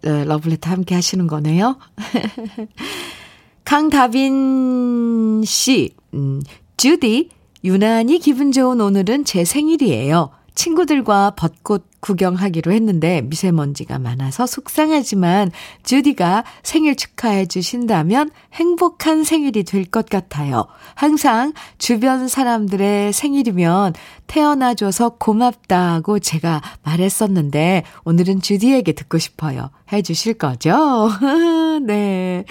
어, 0.04 0.08
러블레터 0.08 0.68
함께 0.68 0.96
하시는 0.96 1.28
거네요. 1.28 1.78
강다빈 3.64 5.44
씨, 5.44 5.94
음, 6.14 6.42
주디, 6.76 7.28
유난히 7.62 8.18
기분 8.18 8.50
좋은 8.50 8.80
오늘은 8.80 9.24
제 9.26 9.44
생일이에요. 9.44 10.30
친구들과 10.58 11.34
벚꽃 11.36 11.86
구경하기로 12.00 12.72
했는데 12.72 13.20
미세먼지가 13.22 14.00
많아서 14.00 14.44
속상하지만 14.44 15.52
주디가 15.84 16.42
생일 16.64 16.96
축하해 16.96 17.46
주신다면 17.46 18.30
행복한 18.54 19.22
생일이 19.22 19.62
될 19.62 19.88
것 19.88 20.08
같아요. 20.10 20.66
항상 20.96 21.52
주변 21.78 22.26
사람들의 22.26 23.12
생일이면 23.12 23.94
태어나줘서 24.26 25.10
고맙다고 25.10 26.18
제가 26.18 26.60
말했었는데 26.82 27.84
오늘은 28.04 28.40
주디에게 28.42 28.92
듣고 28.92 29.18
싶어요. 29.18 29.70
해 29.92 30.02
주실 30.02 30.34
거죠? 30.34 31.08
네. 31.86 32.44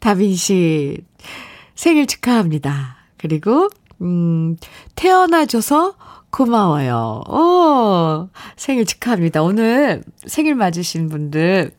다빈 0.00 0.34
씨 0.34 0.98
생일 1.76 2.08
축하합니다. 2.08 2.96
그리고 3.16 3.68
음 4.02 4.56
태어나줘서 4.96 5.94
고마워요. 6.30 7.22
오, 7.28 8.28
생일 8.56 8.84
축하합니다. 8.84 9.42
오늘 9.42 10.02
생일 10.26 10.54
맞으신 10.54 11.08
분들 11.08 11.72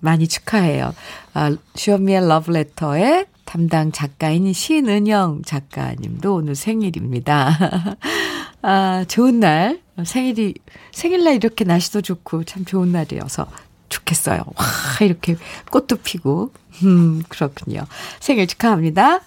많이 0.00 0.28
축하해요. 0.28 0.94
아, 1.34 1.56
주현미의 1.74 2.28
러브레터의 2.28 3.26
담당 3.44 3.92
작가인 3.92 4.52
신은영 4.52 5.42
작가님도 5.44 6.34
오늘 6.34 6.54
생일입니다. 6.54 7.96
아, 8.62 9.04
좋은 9.08 9.40
날. 9.40 9.80
생일이, 10.04 10.54
생일날 10.92 11.36
이렇게 11.36 11.64
날씨도 11.64 12.02
좋고 12.02 12.44
참 12.44 12.64
좋은 12.64 12.92
날이어서 12.92 13.46
좋겠어요. 13.88 14.42
와, 14.44 14.64
이렇게 15.00 15.36
꽃도 15.70 15.96
피고. 16.02 16.52
음, 16.82 17.22
그렇군요. 17.28 17.86
생일 18.20 18.46
축하합니다. 18.46 19.20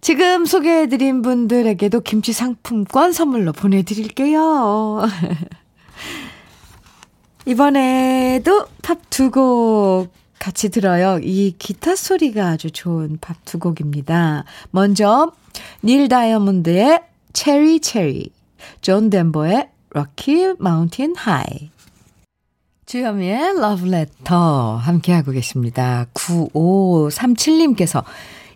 지금 0.00 0.46
소개해드린 0.46 1.22
분들에게도 1.22 2.00
김치 2.00 2.32
상품권 2.32 3.12
선물로 3.12 3.52
보내드릴게요. 3.52 5.02
이번에도 7.46 8.66
팝 8.82 9.10
두 9.10 9.30
곡 9.30 10.08
같이 10.38 10.68
들어요. 10.68 11.18
이 11.22 11.54
기타 11.58 11.96
소리가 11.96 12.48
아주 12.48 12.70
좋은 12.70 13.18
팝 13.20 13.43
두 13.43 13.58
곡입니다. 13.58 14.44
먼저 14.70 15.32
닐 15.82 16.08
다이아몬드의 16.08 17.00
Cherry 17.32 17.80
Cherry, 17.80 18.30
존 18.80 19.10
덴버의 19.10 19.68
Rocky 19.90 20.54
Mountain 20.58 21.14
High. 21.16 21.70
주현미의 22.86 23.58
러브레터 23.58 24.76
함께하고 24.76 25.32
계십니다. 25.32 26.06
9537님께서 26.14 28.04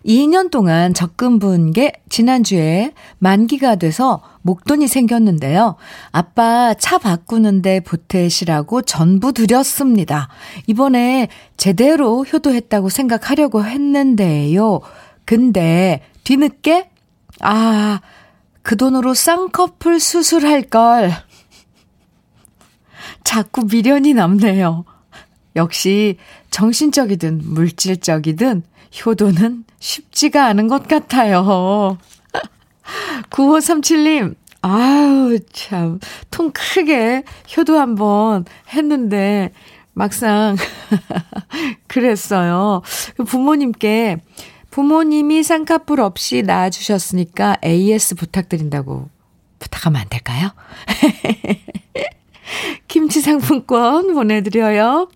2년 0.05 0.49
동안 0.49 0.93
적금 0.93 1.39
분 1.39 1.71
게 1.71 1.93
지난주에 2.09 2.93
만기가 3.19 3.75
돼서 3.75 4.21
목돈이 4.41 4.87
생겼는데요. 4.87 5.75
아빠 6.11 6.73
차 6.73 6.97
바꾸는데 6.97 7.81
보태시라고 7.81 8.81
전부 8.81 9.33
드렸습니다. 9.33 10.29
이번에 10.67 11.27
제대로 11.57 12.23
효도했다고 12.23 12.89
생각하려고 12.89 13.63
했는데요. 13.63 14.81
근데 15.25 16.01
뒤늦게 16.23 16.89
아, 17.41 18.01
그 18.61 18.77
돈으로 18.77 19.13
쌍꺼풀 19.13 19.99
수술할 19.99 20.63
걸. 20.63 21.11
자꾸 23.23 23.65
미련이 23.65 24.13
남네요. 24.13 24.85
역시 25.55 26.17
정신적이든 26.51 27.41
물질적이든 27.43 28.63
효도는 29.05 29.63
쉽지가 29.79 30.45
않은 30.47 30.67
것 30.67 30.87
같아요. 30.87 31.97
9537님, 33.31 34.35
아유, 34.61 35.39
참, 35.53 35.99
통 36.29 36.51
크게 36.53 37.23
효도 37.57 37.79
한번 37.79 38.45
했는데, 38.73 39.53
막상, 39.93 40.55
그랬어요. 41.87 42.81
부모님께, 43.25 44.17
부모님이 44.69 45.43
쌍꺼풀 45.43 45.99
없이 45.99 46.43
낳아주셨으니까 46.43 47.57
AS 47.63 48.15
부탁드린다고 48.15 49.09
부탁하면 49.59 50.01
안 50.01 50.09
될까요? 50.09 50.51
김치 52.87 53.21
상품권 53.21 54.13
보내드려요. 54.13 55.09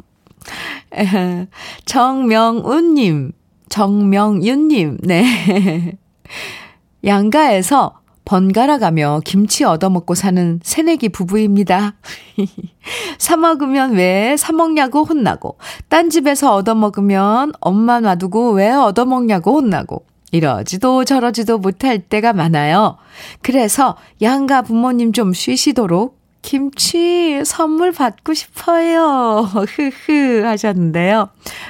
정명운님, 1.85 3.31
정명윤님, 3.69 4.97
네. 5.03 5.97
양가에서 7.03 7.99
번갈아 8.25 8.79
가며 8.79 9.21
김치 9.23 9.63
얻어먹고 9.63 10.15
사는 10.15 10.59
새내기 10.63 11.09
부부입니다. 11.09 11.93
사 13.19 13.37
먹으면 13.37 13.93
왜 13.93 14.35
사 14.37 14.51
먹냐고 14.51 15.03
혼나고, 15.03 15.57
딴 15.89 16.09
집에서 16.09 16.55
얻어먹으면 16.55 17.53
엄마 17.59 17.99
놔두고 17.99 18.53
왜 18.53 18.71
얻어먹냐고 18.71 19.53
혼나고, 19.53 20.05
이러지도 20.31 21.05
저러지도 21.05 21.59
못할 21.59 21.99
때가 21.99 22.33
많아요. 22.33 22.97
그래서 23.41 23.95
양가 24.21 24.63
부모님 24.63 25.13
좀 25.13 25.31
쉬시도록 25.31 26.19
김치 26.45 27.43
선물 27.43 27.91
받고 27.91 28.35
싶어요. 28.35 29.49
흐흐 29.49 30.43
하셨는데요. 30.45 31.29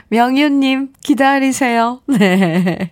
명윤님 0.09 0.89
기다리세요. 1.01 2.01
네. 2.07 2.91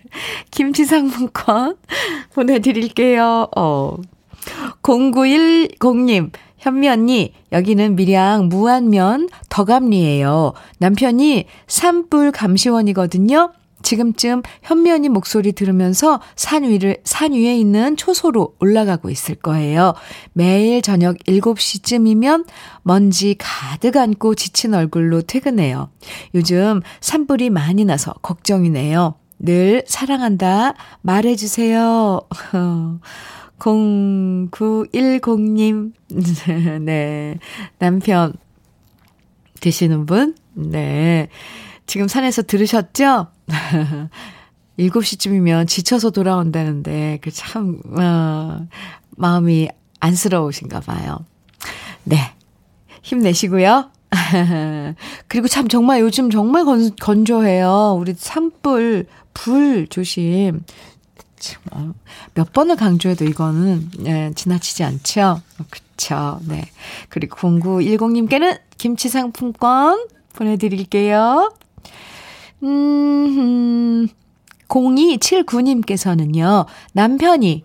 김치 0.50 0.86
상품권 0.86 1.76
보내드릴게요. 2.32 3.48
어. 3.54 3.98
0910님, 4.82 6.30
현미 6.56 6.88
언니, 6.88 7.34
여기는 7.52 7.96
밀양 7.96 8.48
무안면 8.48 9.28
덕암리예요. 9.50 10.54
남편이 10.78 11.44
산불 11.66 12.32
감시원이거든요. 12.32 13.52
지금쯤 13.84 14.42
현면이 14.62 15.08
목소리 15.08 15.52
들으면서 15.52 16.20
산 16.34 16.64
위를, 16.64 16.96
산 17.04 17.32
위에 17.32 17.56
있는 17.56 17.96
초소로 17.96 18.56
올라가고 18.58 19.10
있을 19.10 19.36
거예요. 19.36 19.94
매일 20.32 20.82
저녁 20.82 21.16
7시쯤이면 21.18 22.46
먼지 22.82 23.36
가득 23.38 23.96
안고 23.96 24.34
지친 24.34 24.74
얼굴로 24.74 25.22
퇴근해요. 25.22 25.90
요즘 26.34 26.80
산불이 27.00 27.50
많이 27.50 27.84
나서 27.84 28.12
걱정이네요. 28.22 29.14
늘 29.38 29.84
사랑한다 29.86 30.74
말해주세요. 31.02 32.22
0910님, 33.58 35.92
네. 36.84 37.38
남편 37.78 38.32
되시는 39.60 40.06
분? 40.06 40.34
네. 40.54 41.28
지금 41.86 42.08
산에서 42.08 42.42
들으셨죠? 42.42 43.28
7시쯤이면 44.78 45.68
지쳐서 45.68 46.10
돌아온다는데, 46.10 47.18
그 47.22 47.30
참, 47.30 47.80
어, 47.96 48.66
마음이 49.16 49.68
안쓰러우신가 50.00 50.80
봐요. 50.80 51.24
네. 52.04 52.18
힘내시고요. 53.02 53.90
그리고 55.28 55.48
참 55.48 55.68
정말 55.68 56.00
요즘 56.00 56.30
정말 56.30 56.64
건, 56.64 56.94
건조해요. 56.96 57.96
우리 57.98 58.14
산불, 58.16 59.06
불 59.32 59.86
조심. 59.88 60.62
어, 61.72 61.92
몇 62.32 62.52
번을 62.52 62.76
강조해도 62.76 63.24
이거는 63.24 63.90
예, 64.06 64.32
지나치지 64.34 64.84
않죠? 64.84 65.42
그쵸. 65.68 66.40
네. 66.48 66.64
그리고 67.08 67.36
0910님께는 67.36 68.58
김치 68.78 69.08
상품권 69.08 70.06
보내드릴게요. 70.34 71.52
음, 72.64 74.08
0279님께서는요, 74.68 76.66
남편이 76.92 77.64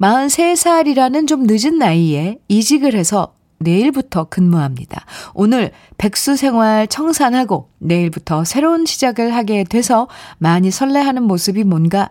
43살이라는 0.00 1.28
좀 1.28 1.44
늦은 1.46 1.78
나이에 1.78 2.38
이직을 2.48 2.94
해서 2.94 3.34
내일부터 3.58 4.24
근무합니다. 4.24 5.04
오늘 5.34 5.70
백수 5.96 6.36
생활 6.36 6.88
청산하고 6.88 7.68
내일부터 7.78 8.44
새로운 8.44 8.84
시작을 8.86 9.34
하게 9.34 9.62
돼서 9.64 10.08
많이 10.38 10.70
설레하는 10.70 11.22
모습이 11.22 11.62
뭔가 11.62 12.10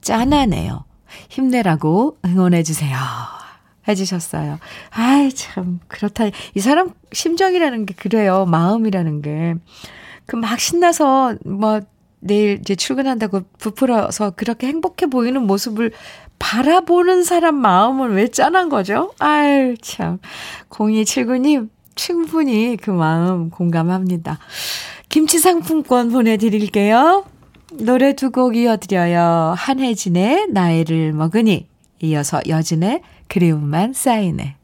짠하네요. 0.00 0.84
힘내라고 1.28 2.18
응원해주세요. 2.24 2.96
해주셨어요. 3.86 4.58
아이, 4.90 5.32
참, 5.32 5.78
그렇다. 5.86 6.24
이 6.54 6.60
사람 6.60 6.90
심정이라는 7.12 7.86
게 7.86 7.94
그래요. 7.94 8.46
마음이라는 8.46 9.22
게. 9.22 9.54
그 10.26 10.36
막 10.36 10.58
신나서 10.58 11.36
뭐 11.44 11.80
내일 12.20 12.58
이제 12.60 12.74
출근한다고 12.74 13.42
부풀어서 13.58 14.30
그렇게 14.32 14.66
행복해 14.68 15.06
보이는 15.06 15.42
모습을 15.46 15.92
바라보는 16.38 17.22
사람 17.24 17.56
마음은 17.56 18.12
왜 18.12 18.28
짠한 18.28 18.68
거죠? 18.70 19.12
아유, 19.18 19.76
참. 19.82 20.18
0279님, 20.70 21.68
충분히 21.94 22.76
그 22.80 22.90
마음 22.90 23.50
공감합니다. 23.50 24.38
김치 25.10 25.38
상품권 25.38 26.10
보내드릴게요. 26.10 27.24
노래 27.72 28.14
두 28.14 28.30
곡 28.30 28.56
이어드려요. 28.56 29.54
한혜진의 29.56 30.48
나이를 30.50 31.12
먹으니, 31.12 31.68
이어서 32.00 32.40
여진의 32.48 33.02
그리움만 33.28 33.92
쌓이네. 33.92 34.56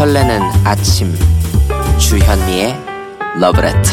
설레는 0.00 0.40
아침 0.64 1.14
주현미의 1.98 2.74
러브레터 3.38 3.90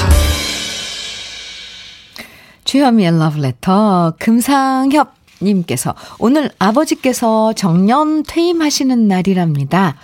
주현미의 2.64 3.20
러브레터 3.20 4.14
금상협 4.18 5.12
님께서 5.42 5.96
오늘 6.18 6.50
아버지께서 6.60 7.52
정년 7.52 8.24
퇴임하시는 8.24 9.06
날이랍니다. 9.10 9.98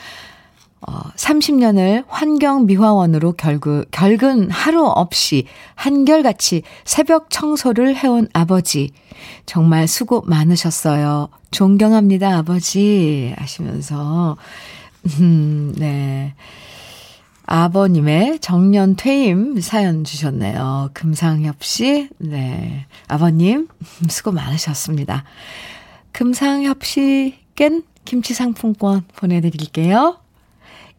어, 0.82 1.00
30년을 1.16 2.04
환경미화원으로 2.10 3.32
결국, 3.38 3.86
결근 3.92 4.50
하루 4.52 4.86
없이 4.86 5.46
한결같이 5.76 6.64
새벽 6.84 7.30
청소를 7.30 7.96
해온 7.96 8.28
아버지. 8.34 8.92
정말 9.46 9.88
수고 9.88 10.22
많으셨어요. 10.26 11.30
존경합니다, 11.52 12.40
아버지. 12.40 13.34
하시면서 13.38 14.36
음, 15.20 15.74
네. 15.78 16.34
아버님의 17.46 18.40
정년 18.40 18.96
퇴임 18.96 19.60
사연 19.60 20.04
주셨네요. 20.04 20.92
금상협 20.94 21.64
씨. 21.64 22.10
네. 22.18 22.86
아버님, 23.08 23.68
수고 24.10 24.32
많으셨습니다. 24.32 25.24
금상협 26.14 26.84
씨껜 26.84 27.84
김치 28.06 28.34
상품권 28.34 29.04
보내드릴게요. 29.16 30.20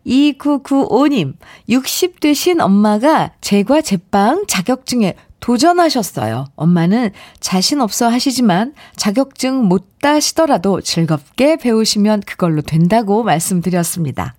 2995님, 0.06 1.34
60 1.68 2.20
되신 2.20 2.60
엄마가 2.60 3.32
제과 3.40 3.80
제빵 3.80 4.44
자격증에 4.46 5.14
도전하셨어요. 5.44 6.46
엄마는 6.56 7.10
자신 7.38 7.82
없어 7.82 8.08
하시지만 8.08 8.72
자격증 8.96 9.66
못 9.66 9.98
따시더라도 10.00 10.80
즐겁게 10.80 11.56
배우시면 11.56 12.20
그걸로 12.20 12.62
된다고 12.62 13.22
말씀드렸습니다. 13.22 14.34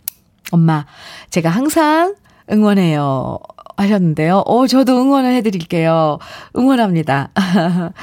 엄마, 0.49 0.87
제가 1.29 1.51
항상 1.51 2.15
응원해요. 2.51 3.37
하셨는데요. 3.77 4.45
어, 4.47 4.65
저도 4.65 4.99
응원을 4.99 5.31
해드릴게요. 5.35 6.17
응원합니다. 6.57 7.29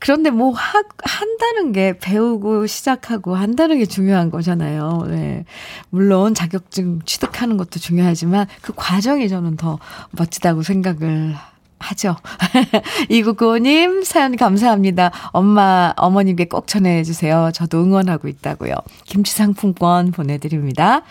그런데 0.00 0.30
뭐, 0.30 0.50
하, 0.50 0.82
한다는 1.04 1.70
게 1.70 1.98
배우고 1.98 2.66
시작하고 2.66 3.36
한다는 3.36 3.78
게 3.78 3.86
중요한 3.86 4.28
거잖아요. 4.28 5.04
네. 5.08 5.44
물론 5.90 6.34
자격증 6.34 6.98
취득하는 7.04 7.56
것도 7.58 7.78
중요하지만 7.78 8.48
그 8.60 8.72
과정이 8.74 9.28
저는 9.28 9.56
더 9.56 9.78
멋지다고 10.10 10.62
생각을 10.62 11.36
하죠. 11.80 12.16
이구구님 13.08 14.04
사연 14.04 14.36
감사합니다. 14.36 15.10
엄마, 15.32 15.92
어머님께 15.96 16.46
꼭 16.46 16.66
전해주세요. 16.66 17.50
저도 17.54 17.82
응원하고 17.82 18.28
있다고요. 18.28 18.74
김치 19.06 19.32
상품권 19.34 20.12
보내드립니다. 20.12 21.02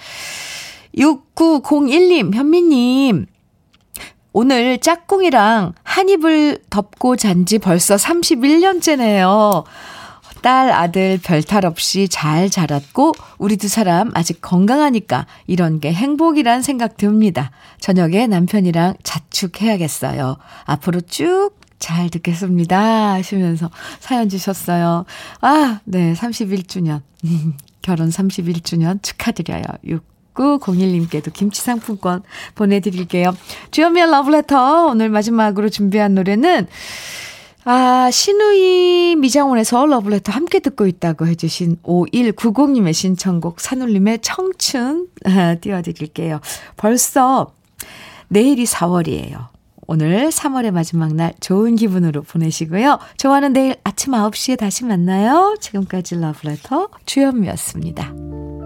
6901님, 0.98 2.34
현미님. 2.34 3.26
오늘 4.32 4.78
짝꿍이랑 4.78 5.74
한 5.84 6.10
입을 6.10 6.60
덮고 6.70 7.16
잔 7.16 7.46
지 7.46 7.58
벌써 7.58 7.96
31년째네요. 7.96 9.64
딸, 10.42 10.72
아들 10.72 11.20
별탈 11.24 11.66
없이 11.66 12.08
잘 12.10 12.50
자랐고, 12.50 13.14
우리 13.38 13.58
두 13.58 13.68
사람 13.68 14.12
아직 14.14 14.42
건강하니까 14.42 15.26
이런 15.48 15.80
게 15.80 15.94
행복이란 15.94 16.62
생각 16.62 16.98
듭니다. 16.98 17.52
저녁에 17.80 18.28
남편이랑 18.28 18.96
자축해야겠어요. 19.04 20.38
앞으로 20.66 21.02
쭉 21.02 21.60
잘 21.80 22.10
듣겠습니다. 22.10 23.14
하시면서 23.14 23.72
사연 24.00 24.30
주셨어요. 24.30 25.06
아, 25.42 25.80
네, 25.86 26.14
31주년. 26.14 27.02
결혼 27.82 28.10
31주년 28.10 29.02
축하드려요. 29.02 29.64
6901님께도 30.36 31.34
김치 31.34 31.62
상품권 31.62 32.24
보내드릴게요. 32.56 33.36
주현미의 33.72 34.12
러브레터 34.12 34.88
오늘 34.88 35.10
마지막으로 35.10 35.70
준비한 35.70 36.14
노래는 36.14 36.68
아, 37.66 38.10
신우이 38.12 39.16
미장원에서 39.18 39.86
러브레터 39.86 40.32
함께 40.32 40.60
듣고 40.60 40.88
있다고 40.88 41.28
해주신 41.28 41.78
5190님의 41.84 42.94
신청곡 42.94 43.60
산울림의 43.60 44.20
청춘 44.22 45.08
아, 45.26 45.56
띄워드릴게요. 45.56 46.40
벌써 46.78 47.54
내일이 48.30 48.66
4월이에요. 48.66 49.48
오늘 49.88 50.30
3월의 50.30 50.70
마지막 50.72 51.16
날 51.16 51.34
좋은 51.40 51.76
기분으로 51.76 52.22
보내시고요. 52.22 53.00
좋아하는 53.18 53.54
내일 53.54 53.76
아침 53.84 54.14
9시에 54.14 54.58
다시 54.58 54.86
만나요. 54.86 55.56
지금까지 55.60 56.16
러브레터 56.16 56.90
주현미였습니다. 57.08 58.59